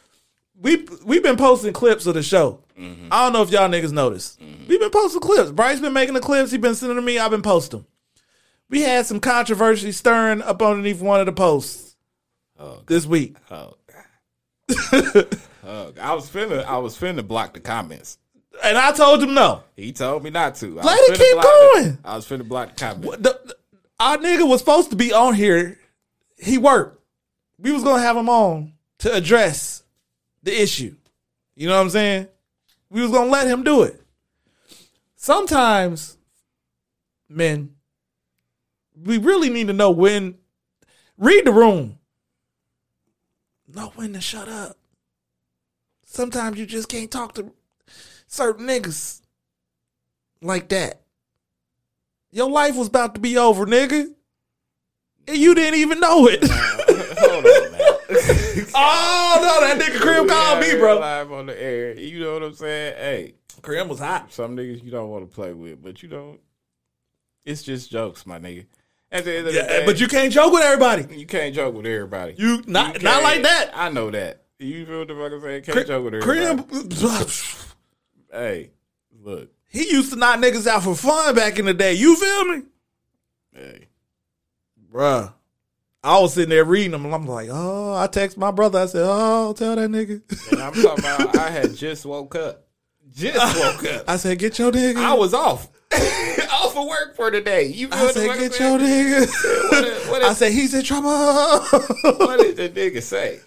[0.59, 2.63] We we've been posting clips of the show.
[2.79, 3.07] Mm-hmm.
[3.11, 4.39] I don't know if y'all niggas noticed.
[4.67, 5.51] We've been posting clips.
[5.51, 6.51] Bryce been making the clips.
[6.51, 7.19] He been sending to me.
[7.19, 7.79] I've been posting.
[7.81, 7.87] them.
[8.69, 11.95] We had some controversy stirring up underneath one of the posts
[12.87, 13.35] this week.
[13.49, 13.75] Oh,
[15.63, 18.17] I was finna, I was finna block the comments.
[18.63, 19.63] And I told him no.
[19.75, 20.79] He told me not to.
[20.79, 21.97] I Let was it keep block the- going.
[22.03, 23.07] I was finna block the comments.
[23.07, 23.55] What the- the-
[23.99, 25.79] our nigga was supposed to be on here.
[26.37, 27.01] He worked.
[27.59, 29.83] We was gonna have him on to address
[30.43, 30.95] the issue.
[31.55, 32.27] You know what I'm saying?
[32.89, 34.01] We was gonna let him do it.
[35.15, 36.17] Sometimes,
[37.29, 37.75] men,
[38.95, 40.37] we really need to know when.
[41.17, 41.99] Read the room.
[43.67, 44.75] Know when to shut up.
[46.15, 47.53] Sometimes you just can't talk to
[48.27, 49.21] certain niggas
[50.41, 50.99] like that.
[52.31, 54.13] Your life was about to be over, nigga.
[55.25, 56.43] And you didn't even know it.
[56.43, 57.81] Hold on, man.
[58.75, 60.99] oh no, that nigga Krim called me, bro.
[60.99, 61.97] Live on the air.
[61.97, 62.95] You know what I'm saying?
[62.97, 64.33] Hey, Krim was hot.
[64.33, 66.41] some niggas you don't want to play with, but you don't.
[67.45, 68.65] It's just jokes, my nigga.
[69.13, 71.15] At the end of the Yeah, day, but you can't joke with everybody.
[71.17, 72.35] you can't joke with everybody.
[72.37, 73.23] You not You can't.
[73.23, 73.71] like that.
[73.73, 74.43] I know that.
[74.61, 75.63] You feel what the fuck I'm saying?
[75.63, 76.21] Can't joke with her.
[76.21, 76.65] Krim,
[78.31, 78.69] Hey,
[79.21, 79.49] look.
[79.67, 81.93] he used to knock niggas out for fun back in the day.
[81.93, 82.63] You feel me,
[83.53, 83.87] Hey,
[84.93, 85.33] bruh?
[86.03, 88.79] I was sitting there reading them, and I'm like, oh, I text my brother.
[88.79, 90.21] I said, oh, tell that nigga.
[90.51, 91.37] and I'm talking about.
[91.37, 92.63] I had just woke up.
[93.13, 94.05] Just woke up.
[94.09, 94.97] I said, get your nigga.
[94.97, 95.67] I was off.
[96.51, 97.65] off of work for the day.
[97.67, 99.69] You feel I said, get your nigga.
[99.71, 101.09] What did- what I did- said, he's in trouble.
[101.09, 103.39] What did the nigga say?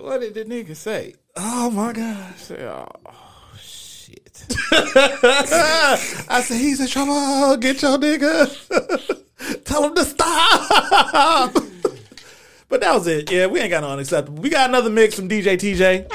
[0.00, 1.14] What did the nigga say?
[1.36, 2.16] oh my god.
[2.18, 4.46] Oh, I said, oh, oh, shit.
[4.72, 7.56] I said, he's in trouble.
[7.58, 9.64] Get your nigga.
[9.64, 11.52] Tell him to stop.
[12.68, 13.30] but that was it.
[13.30, 14.42] Yeah, we ain't got no unacceptable.
[14.42, 16.10] We got another mix from DJ TJ.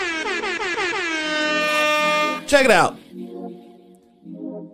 [2.47, 2.97] Check it out.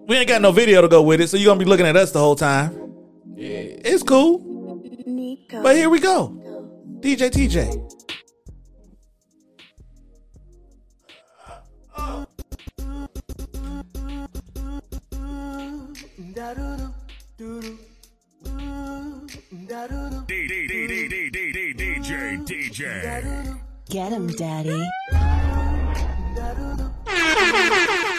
[0.07, 1.97] We ain't got no video to go with it, so you're gonna be looking at
[1.97, 2.93] us the whole time.
[3.36, 3.59] Yeah.
[3.84, 4.39] It's cool.
[5.62, 6.30] But here we go.
[7.01, 7.91] DJ TJ.
[21.92, 23.60] DJ, DJ.
[23.89, 24.89] Get him, daddy.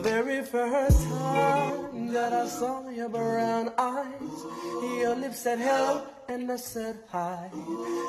[0.00, 4.44] The very first time that I saw your brown eyes,
[4.82, 7.50] your lips said hello and I said hi.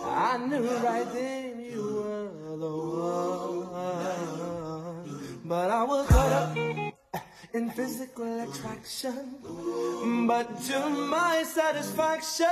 [0.05, 2.77] I knew right then you were the
[3.75, 5.19] one.
[5.43, 6.55] But I was caught up
[7.53, 9.35] in physical attraction.
[10.27, 12.47] But to my satisfaction,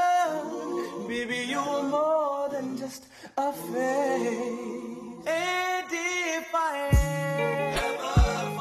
[1.07, 3.05] baby, you were more than just
[3.37, 5.23] a face.
[5.25, 6.89] And if I
[7.87, 8.58] ever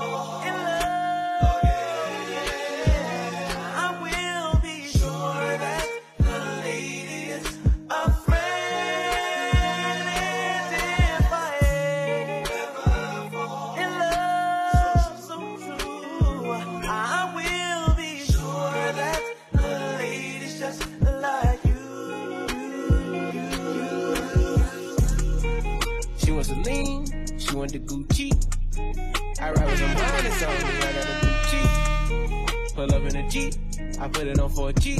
[27.69, 29.41] want the Gucci.
[29.41, 32.75] I ride with some honest on me, I got a Gucci.
[32.75, 33.55] Pull up in a Jeep,
[34.01, 34.99] I put it on for a G.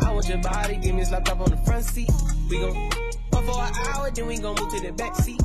[0.00, 2.10] I want your body, give me a laptop on the front seat.
[2.50, 2.90] We gon'
[3.30, 5.42] fuck for an hour, then we gon' move to the back seat.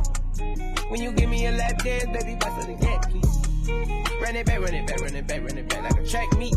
[0.90, 4.22] When you give me a lap dance, baby, back to the yak, please.
[4.22, 6.38] Run it back, run it back, run it back, run it back like a track
[6.38, 6.56] meet.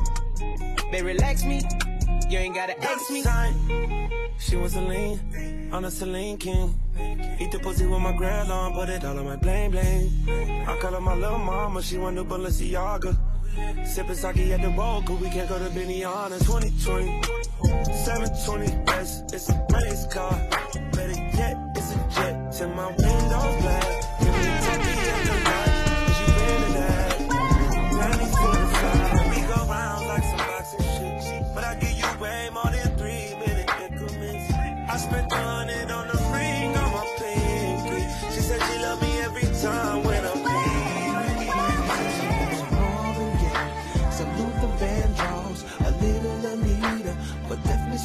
[0.93, 1.63] They relax me,
[2.29, 3.23] you ain't gotta ask me.
[4.49, 6.73] She wants to lean on a Celine King.
[7.41, 10.09] Eat the pussy with my girl on, put it all on my bling bling.
[10.69, 13.17] I call her my little mama, she want the Balenciaga.
[13.85, 16.39] Sipping sake at the bowl, cause we can't go to Benihana.
[16.39, 17.23] 2020,
[18.05, 20.31] 720 S, it's a race car.
[20.93, 23.86] Better yet, it's a jet till my windows black.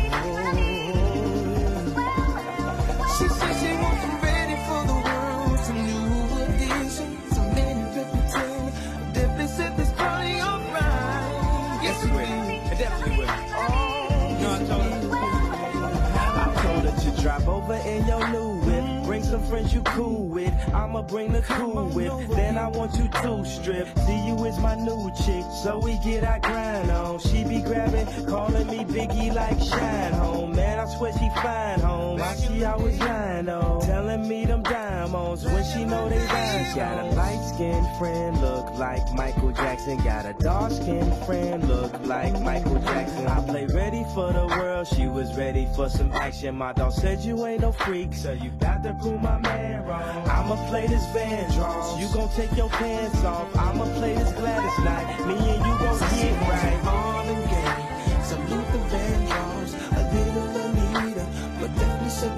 [3.17, 5.59] She said she wasn't ready for the world.
[5.61, 8.71] Some new additions, some many repertoire.
[9.15, 11.81] Definitely set this party alright.
[11.87, 12.73] Yes, we will.
[12.73, 13.29] It definitely will.
[13.31, 15.15] Oh, You know I told her?
[16.35, 18.42] I told her to drive over in your new
[19.33, 20.53] some friends you cool with.
[20.75, 22.13] I'ma bring the cool whip.
[22.37, 23.89] Then I want you to strip.
[24.01, 25.45] See you is my new chick.
[25.63, 27.19] So we get our grind on.
[27.19, 30.55] She be grabbing, calling me Biggie like Shine Home.
[30.55, 32.19] Man, I swear she fine home.
[32.19, 33.81] Why she always lying on?
[33.81, 36.75] Telling me them diamonds when she know they rhymes.
[36.75, 39.97] Got a light skinned friend, look like Michael Jackson.
[40.05, 43.27] Got a dark skinned friend, look like Michael Jackson.
[43.27, 44.89] I play ready for the world.
[44.89, 46.55] She was ready for some action.
[46.55, 50.29] My dog said you ain't no freak, so you got to prove my man wrong.
[50.29, 52.01] I'ma play this band draws.
[52.01, 53.49] You gon' take your pants off.
[53.57, 55.27] I'ma play this Gladys Knight.
[55.27, 56.85] Me and you gon' get right.
[56.85, 61.27] Marvin Gaye, some Luther Vandross, a little Anita,
[61.61, 62.37] but definitely set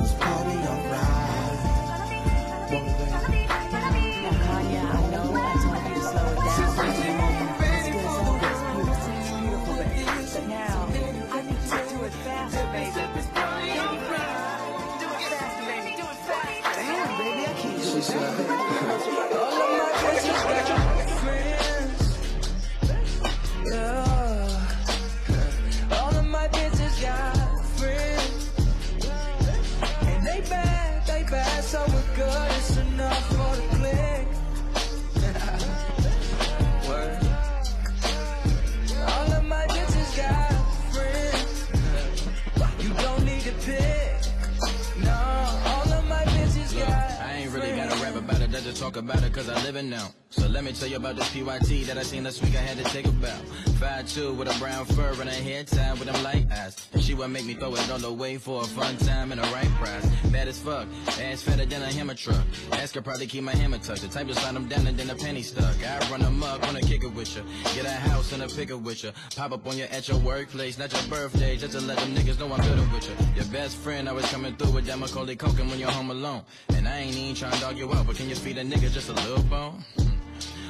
[48.84, 50.23] talk about it cause I live it now.
[50.34, 52.76] So let me tell you about this PYT that I seen last week I had
[52.78, 53.38] to take a bow.
[53.78, 56.88] 5'2 with a brown fur and a hair tie with them light eyes.
[56.92, 59.40] And she would make me throw it all the way for a fun time and
[59.40, 60.04] a right prize.
[60.32, 60.88] Bad as fuck,
[61.20, 62.44] ass fatter than a hammer truck.
[62.72, 64.02] Ask her probably keep my hammer tucked.
[64.02, 65.76] The type to slide them down and then a penny stuck.
[65.84, 67.44] I run them up, wanna kick it with you.
[67.76, 69.12] Get a house and a picker with you.
[69.36, 72.40] Pop up on you at your workplace, not your birthday, just to let them niggas
[72.40, 73.14] know I'm building with you.
[73.36, 76.42] Your best friend always coming through with that Macaulay Culkin when you're home alone.
[76.70, 78.92] And I ain't even trying to dog you out, but can you feed a nigga
[78.92, 79.84] just a little bone?
[79.96, 80.23] Hmm.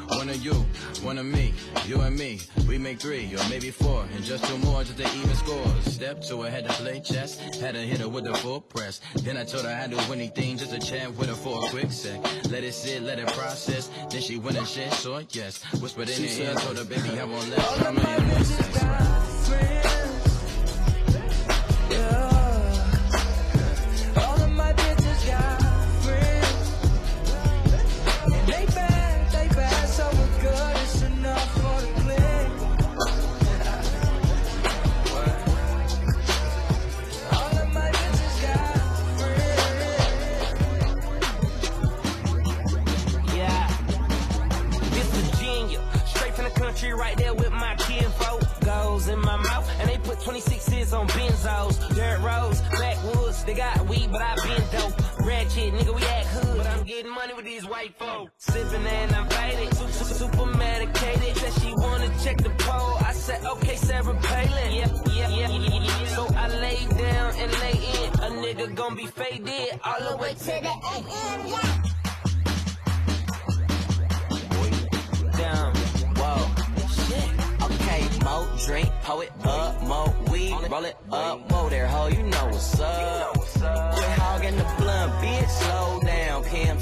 [0.08, 0.54] One of you,
[1.02, 1.54] one of me,
[1.86, 2.40] you and me.
[2.68, 5.84] We make three or maybe four, and just two more just to even scores.
[5.84, 9.00] Step two, I had to play chess, had to hit her with a full press.
[9.16, 11.90] Then I told her I'd do anything just to chat with her for a quick
[11.90, 12.20] sec.
[12.50, 13.90] Let it sit, let it process.
[14.10, 15.62] Then she went and said, so yes.
[15.80, 18.82] Whispered in her ear, told her, baby, I won't let drama in more sex.
[18.82, 20.03] All
[47.14, 48.42] right there with my kinfolk.
[48.60, 51.94] Goes in my mouth, and they put 26s on benzos.
[51.94, 55.26] Dirt roads, backwoods, they got weed, but I been dope.
[55.26, 58.32] Ratchet, nigga, we act hood, but I'm getting money with these white folks.
[58.38, 61.36] Sipping and I'm faded, super, super, super medicated.
[61.36, 62.96] Said she wanna check the pole.
[63.04, 64.72] I said, okay, Sarah Palin.
[64.72, 66.06] Yeah, yeah, yeah, yeah, yeah.
[66.08, 68.10] So I lay down and lay in.
[68.24, 71.93] A nigga gon' be faded all the way to the AM, yeah.
[78.24, 82.46] More drink, pour it up, more weed, roll it up, more there, ho, you know
[82.46, 83.34] what's up.
[83.94, 86.42] Quit hogging the blunt, bitch, slow down.
[86.44, 86.73] Pimps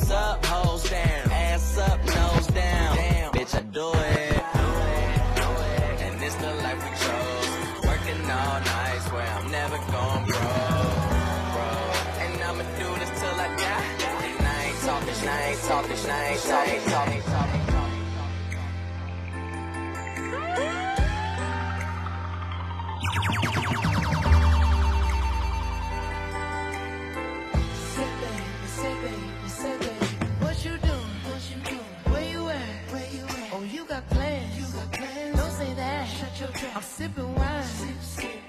[36.74, 37.64] I'm sipping wine.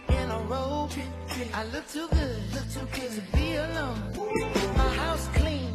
[0.10, 0.92] In a robe.
[1.54, 2.54] I look too good.
[2.54, 4.00] Look too good to be alone.
[4.78, 5.74] My house clean.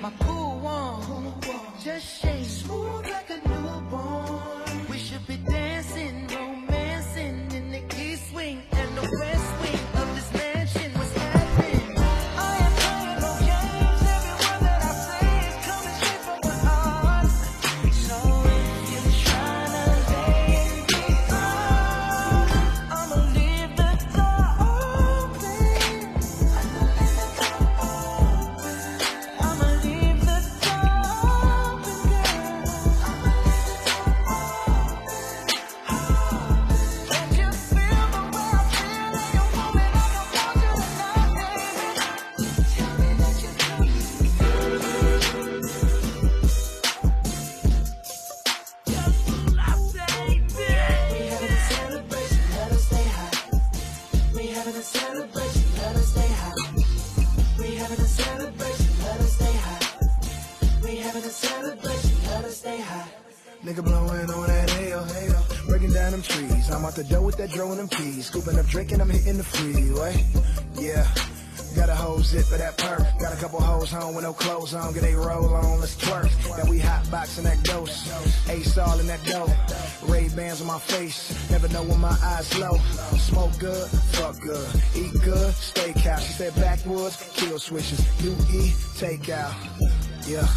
[0.00, 1.34] My pool warm.
[1.82, 2.45] Just shake.
[68.26, 70.24] scooping up drinking, I'm hitting the freeway.
[70.74, 71.06] Yeah.
[71.76, 73.04] Got a whole zip for that perk.
[73.20, 74.94] Got a couple hoes home with no clothes on.
[74.94, 76.30] Get they roll on, let's twerk.
[76.56, 78.10] Now we hot boxing that dose.
[78.48, 79.52] Ace all in that dough.
[80.08, 81.50] Ray-Bans on my face.
[81.50, 82.78] Never know when my eyes low.
[83.18, 84.68] Smoke good, fuck good.
[84.96, 86.18] Eat good, stay cow.
[86.18, 88.00] She said backwoods, kill switches.
[88.24, 89.54] You eat, take out.
[90.26, 90.48] Yeah.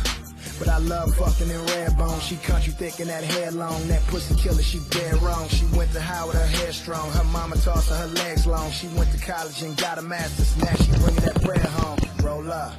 [0.60, 2.20] But I love fucking in red bone.
[2.20, 3.88] She country you thinking that hair long.
[3.88, 5.48] That pussy killer, she dead wrong.
[5.48, 7.10] She went to Howard, her hair strong.
[7.12, 8.70] Her mama tossed her, her legs long.
[8.72, 10.58] She went to college and got a master's.
[10.58, 12.00] Now she bringing that bread home.
[12.22, 12.74] Roll up.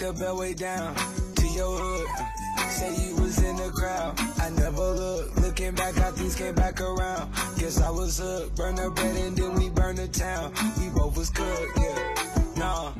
[0.00, 0.94] the beltway down
[1.34, 2.08] to your hood.
[2.70, 4.18] Say you was in the crowd.
[4.38, 5.36] I never looked.
[5.42, 7.30] Looking back, how things came back around.
[7.58, 10.52] Guess I was a Burn the bread and then we burn the town.
[10.80, 12.54] We both was cooked, yeah.
[12.56, 12.92] Nah.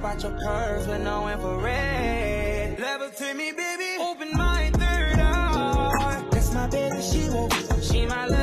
[0.00, 2.80] spot your curves with no infrared.
[2.80, 4.02] Level to me, baby.
[4.02, 6.24] Open my third eye.
[6.30, 7.82] That's my baby, she won't be.
[7.82, 8.39] She my love.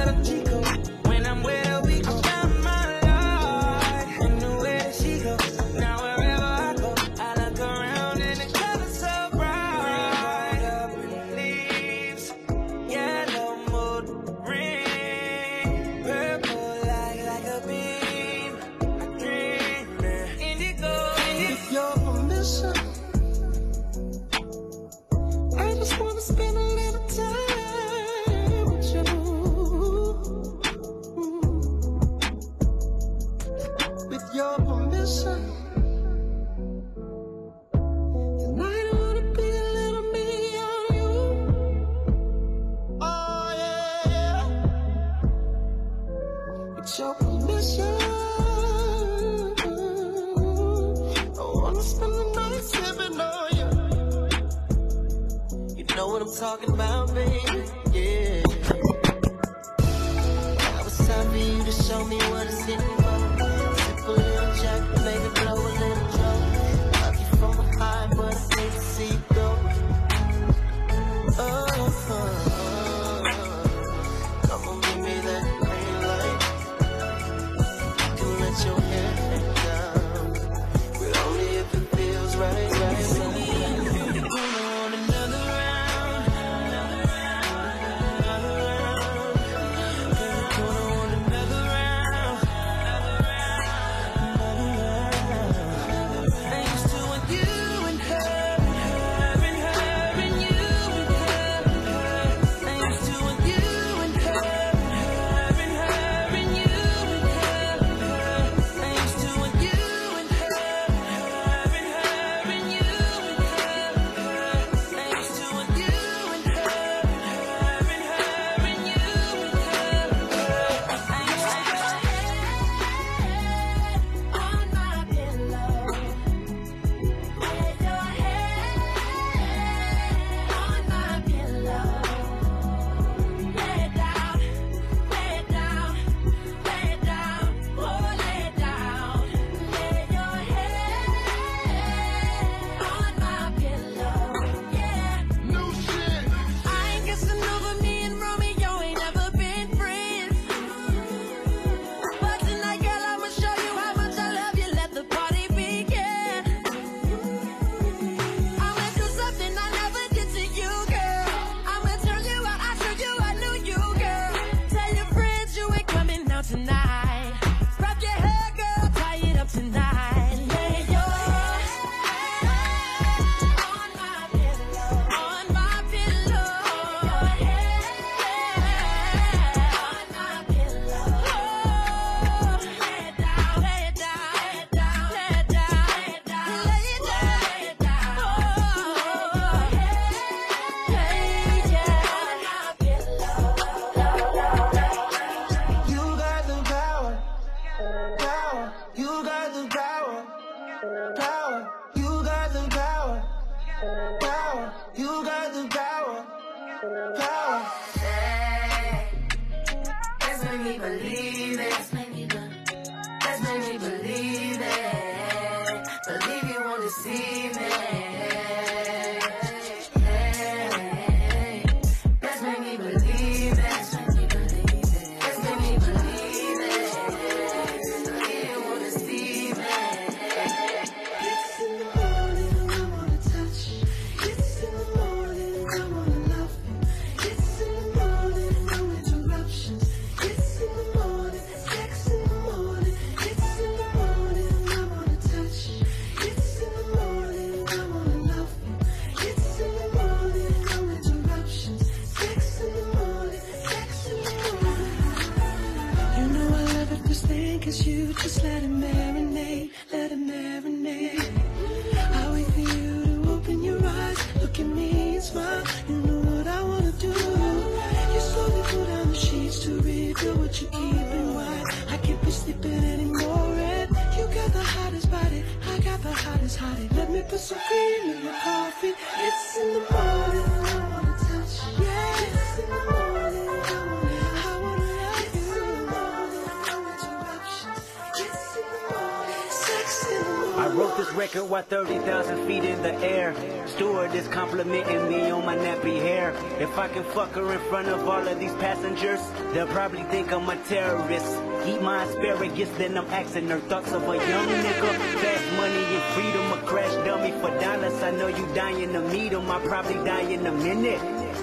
[291.57, 293.34] This 30,000 feet in the air.
[293.67, 296.31] Steward is complimenting me on my nappy hair.
[296.59, 299.19] If I can fuck her in front of all of these passengers,
[299.53, 301.41] they'll probably think I'm a terrorist.
[301.65, 304.91] Eat my asparagus, then I'm asking her thoughts of a young nigga.
[305.21, 308.03] Fast money and freedom, a crash dummy for dollars.
[308.03, 311.01] I know you dying to meet him, I probably die in a minute.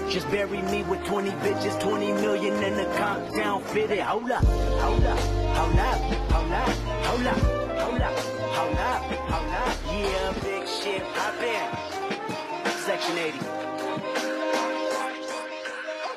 [0.09, 3.99] Just bury me with 20 bitches, 20 million and a countdown fitted.
[3.99, 5.19] Hold up, hold up,
[5.57, 5.97] hold up,
[6.31, 6.67] hold up,
[7.03, 7.37] hold up,
[7.77, 8.19] hold up, hold up,
[8.55, 9.14] hold up.
[12.85, 13.39] Section 80.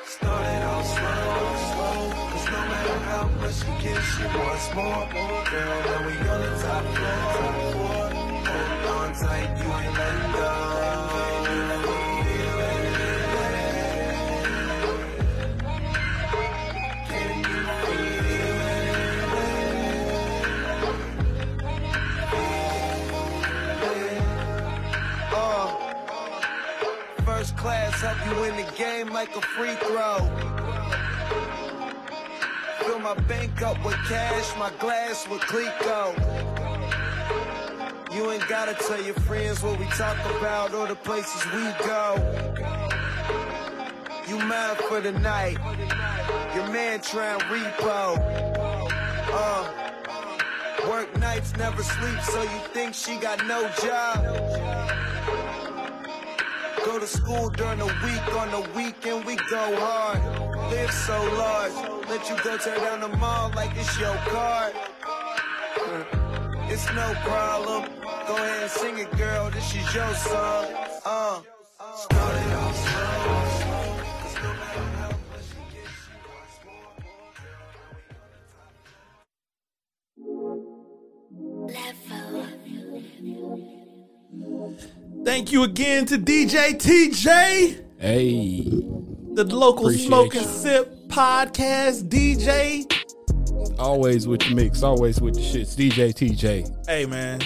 [0.05, 2.01] Started off slow, slow.
[2.29, 5.07] Cause no matter how much she gets, she wants more.
[5.49, 7.19] Girl, now we on the top floor.
[8.45, 10.78] Hold on tight, you ain't letting go.
[28.01, 30.19] You win the game like a free throw.
[32.85, 36.15] Fill my bank up with cash, my glass with Clicquot.
[38.13, 42.15] You ain't gotta tell your friends what we talk about or the places we go.
[44.29, 45.57] You mad for the night,
[46.55, 48.15] your man trying repo.
[49.31, 54.98] Uh, work nights, never sleep, so you think she got no job.
[56.89, 60.71] Go to school during the week, on the weekend we go hard.
[60.71, 64.71] Live so large, let you go tear down the mall like it's your car.
[66.67, 67.91] It's no problem.
[68.27, 69.51] Go ahead and sing it, girl.
[69.51, 70.78] This is your song.
[85.39, 88.63] Thank you again to DJ TJ, Hey,
[89.35, 90.51] the local Appreciate smoke and you.
[90.51, 92.85] sip podcast DJ.
[93.79, 95.77] always with the mix, always with the shits.
[95.77, 96.85] DJ TJ.
[96.89, 97.39] Hey man,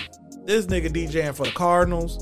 [0.43, 2.17] this nigga DJing for the Cardinals.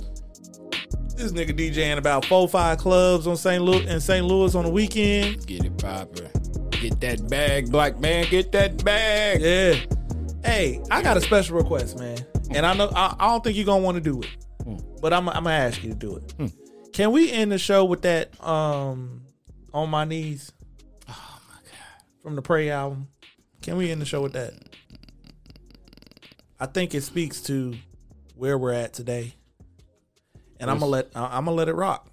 [1.16, 3.64] This nigga DJing about four five clubs on St.
[3.64, 4.26] Louis in St.
[4.26, 5.48] Louis on the weekend.
[5.48, 6.28] Get it proper.
[6.82, 8.26] Get that bag, black man.
[8.30, 9.40] Get that bag.
[9.40, 9.76] Yeah.
[10.44, 12.18] Hey, I got a special request, man,
[12.50, 14.28] and I know I, I don't think you're gonna want to do it,
[15.02, 16.52] but I'm I'm gonna ask you to do it.
[16.94, 19.22] Can we end the show with that um
[19.74, 20.52] on my knees?
[21.10, 22.04] Oh my god!
[22.22, 23.08] From the Pray album.
[23.62, 24.54] Can we end the show with that?
[26.60, 27.76] I think it speaks to
[28.36, 29.34] where we're at today,
[30.60, 32.08] and I'm gonna let I'm gonna let it rock.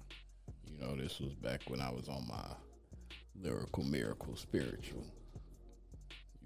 [0.65, 2.45] You know, this was back when I was on my
[3.41, 5.05] lyrical miracle spiritual.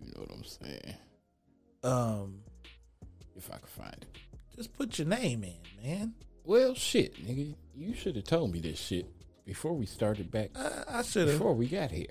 [0.02, 0.96] You know what I'm saying?
[1.84, 2.40] Um,
[3.36, 4.18] If I could find it.
[4.56, 6.14] just put your name in, man.
[6.44, 7.56] Well, shit, nigga.
[7.76, 9.06] You should have told me this shit
[9.46, 10.52] before we started back.
[10.56, 11.38] I, I should have.
[11.38, 12.08] Before we got here.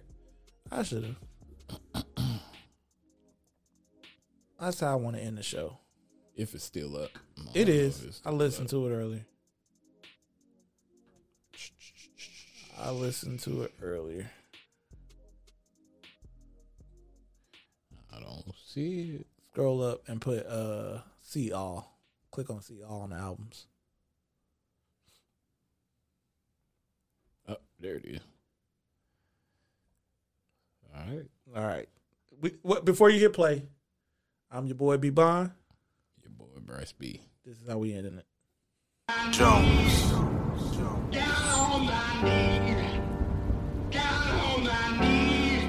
[0.71, 2.05] I should have.
[4.59, 5.79] That's how I want to end the show.
[6.35, 7.11] If it's still up.
[7.53, 8.23] It is.
[8.25, 8.71] I listened up.
[8.71, 9.27] to it earlier.
[12.79, 14.31] I listened to it earlier.
[18.15, 19.27] I don't see it.
[19.53, 21.99] Scroll up and put uh see all.
[22.31, 23.67] Click on see all on the albums.
[27.49, 28.21] Oh, there it is.
[30.95, 31.27] All right.
[31.57, 31.89] All right.
[32.41, 33.65] We, what, before you hit play,
[34.51, 35.51] I'm your boy B Bond.
[36.23, 37.21] Your boy Bryce B.
[37.45, 38.27] This is how we ending it.
[39.33, 40.11] Jones.
[40.11, 40.77] Jones.
[40.77, 41.15] Jones.
[41.15, 43.01] Down on my knee.
[43.91, 45.69] Down on my knee.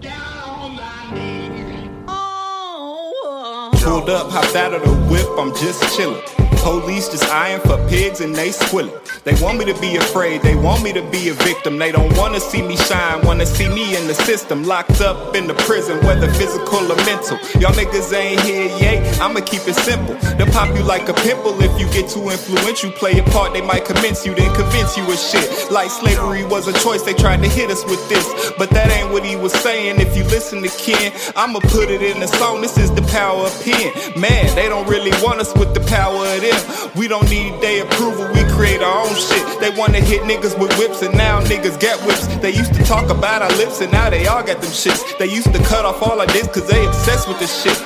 [0.00, 2.04] Down on my knee.
[2.08, 3.70] Oh.
[3.74, 6.41] Pulled up, hopped out of the whip, I'm just chillin'.
[6.62, 8.92] Police just eyeing for pigs and they squillin'.
[9.24, 11.78] They want me to be afraid, they want me to be a victim.
[11.78, 14.62] They don't wanna see me shine, wanna see me in the system.
[14.62, 17.36] Locked up in the prison, whether physical or mental.
[17.60, 20.14] Y'all niggas ain't here yet, I'ma keep it simple.
[20.36, 22.92] They'll pop you like a pimple if you get too influential.
[22.92, 25.70] Play a part, they might convince you, then convince you of shit.
[25.70, 28.52] Like slavery was a choice, they tried to hit us with this.
[28.56, 30.00] But that ain't what he was saying.
[30.00, 32.60] If you listen to Ken, I'ma put it in the song.
[32.60, 34.20] This is the power of pen.
[34.20, 36.51] Man, they don't really want us with the power of
[36.94, 39.60] We don't need their approval, we create our own shit.
[39.60, 42.26] They wanna hit niggas with whips, and now niggas get whips.
[42.38, 45.02] They used to talk about our lips, and now they all got them shits.
[45.18, 47.78] They used to cut off all our dicks, cause they obsessed with this shit.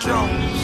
[0.00, 0.61] Jones.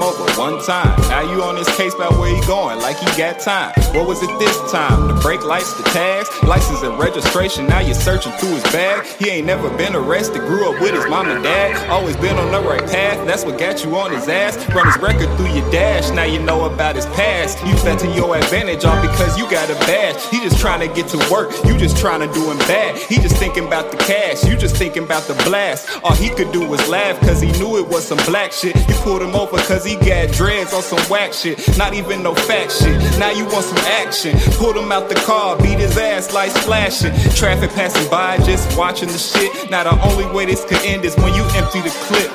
[0.00, 0.98] Him over one time.
[1.08, 3.72] Now you on his case about where he going, like he got time.
[3.94, 5.08] What was it this time?
[5.08, 7.66] The brake lights, the tags, license and registration.
[7.66, 9.06] Now you're searching through his bag.
[9.18, 11.88] He ain't never been arrested, grew up with his mom and dad.
[11.90, 14.56] Always been on the right path, that's what got you on his ass.
[14.74, 17.64] Run his record through your dash, now you know about his past.
[17.66, 20.16] Use that to your advantage, all because you got a badge.
[20.30, 22.96] He just trying to get to work, you just trying to do him bad.
[22.96, 25.88] He just thinking about the cash, you just thinking about the blast.
[26.02, 28.76] All he could do was laugh, cause he knew it was some black shit.
[28.88, 31.58] You pulled him over cause he got dreads on some whack shit.
[31.78, 32.98] Not even no fact shit.
[33.18, 34.38] Now you want some action.
[34.58, 37.12] Pulled him out the car, beat his ass, lights flashing.
[37.34, 39.70] Traffic passing by, just watching the shit.
[39.70, 42.30] Now the only way this could end is when you empty the clip.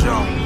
[0.00, 0.41] Jones.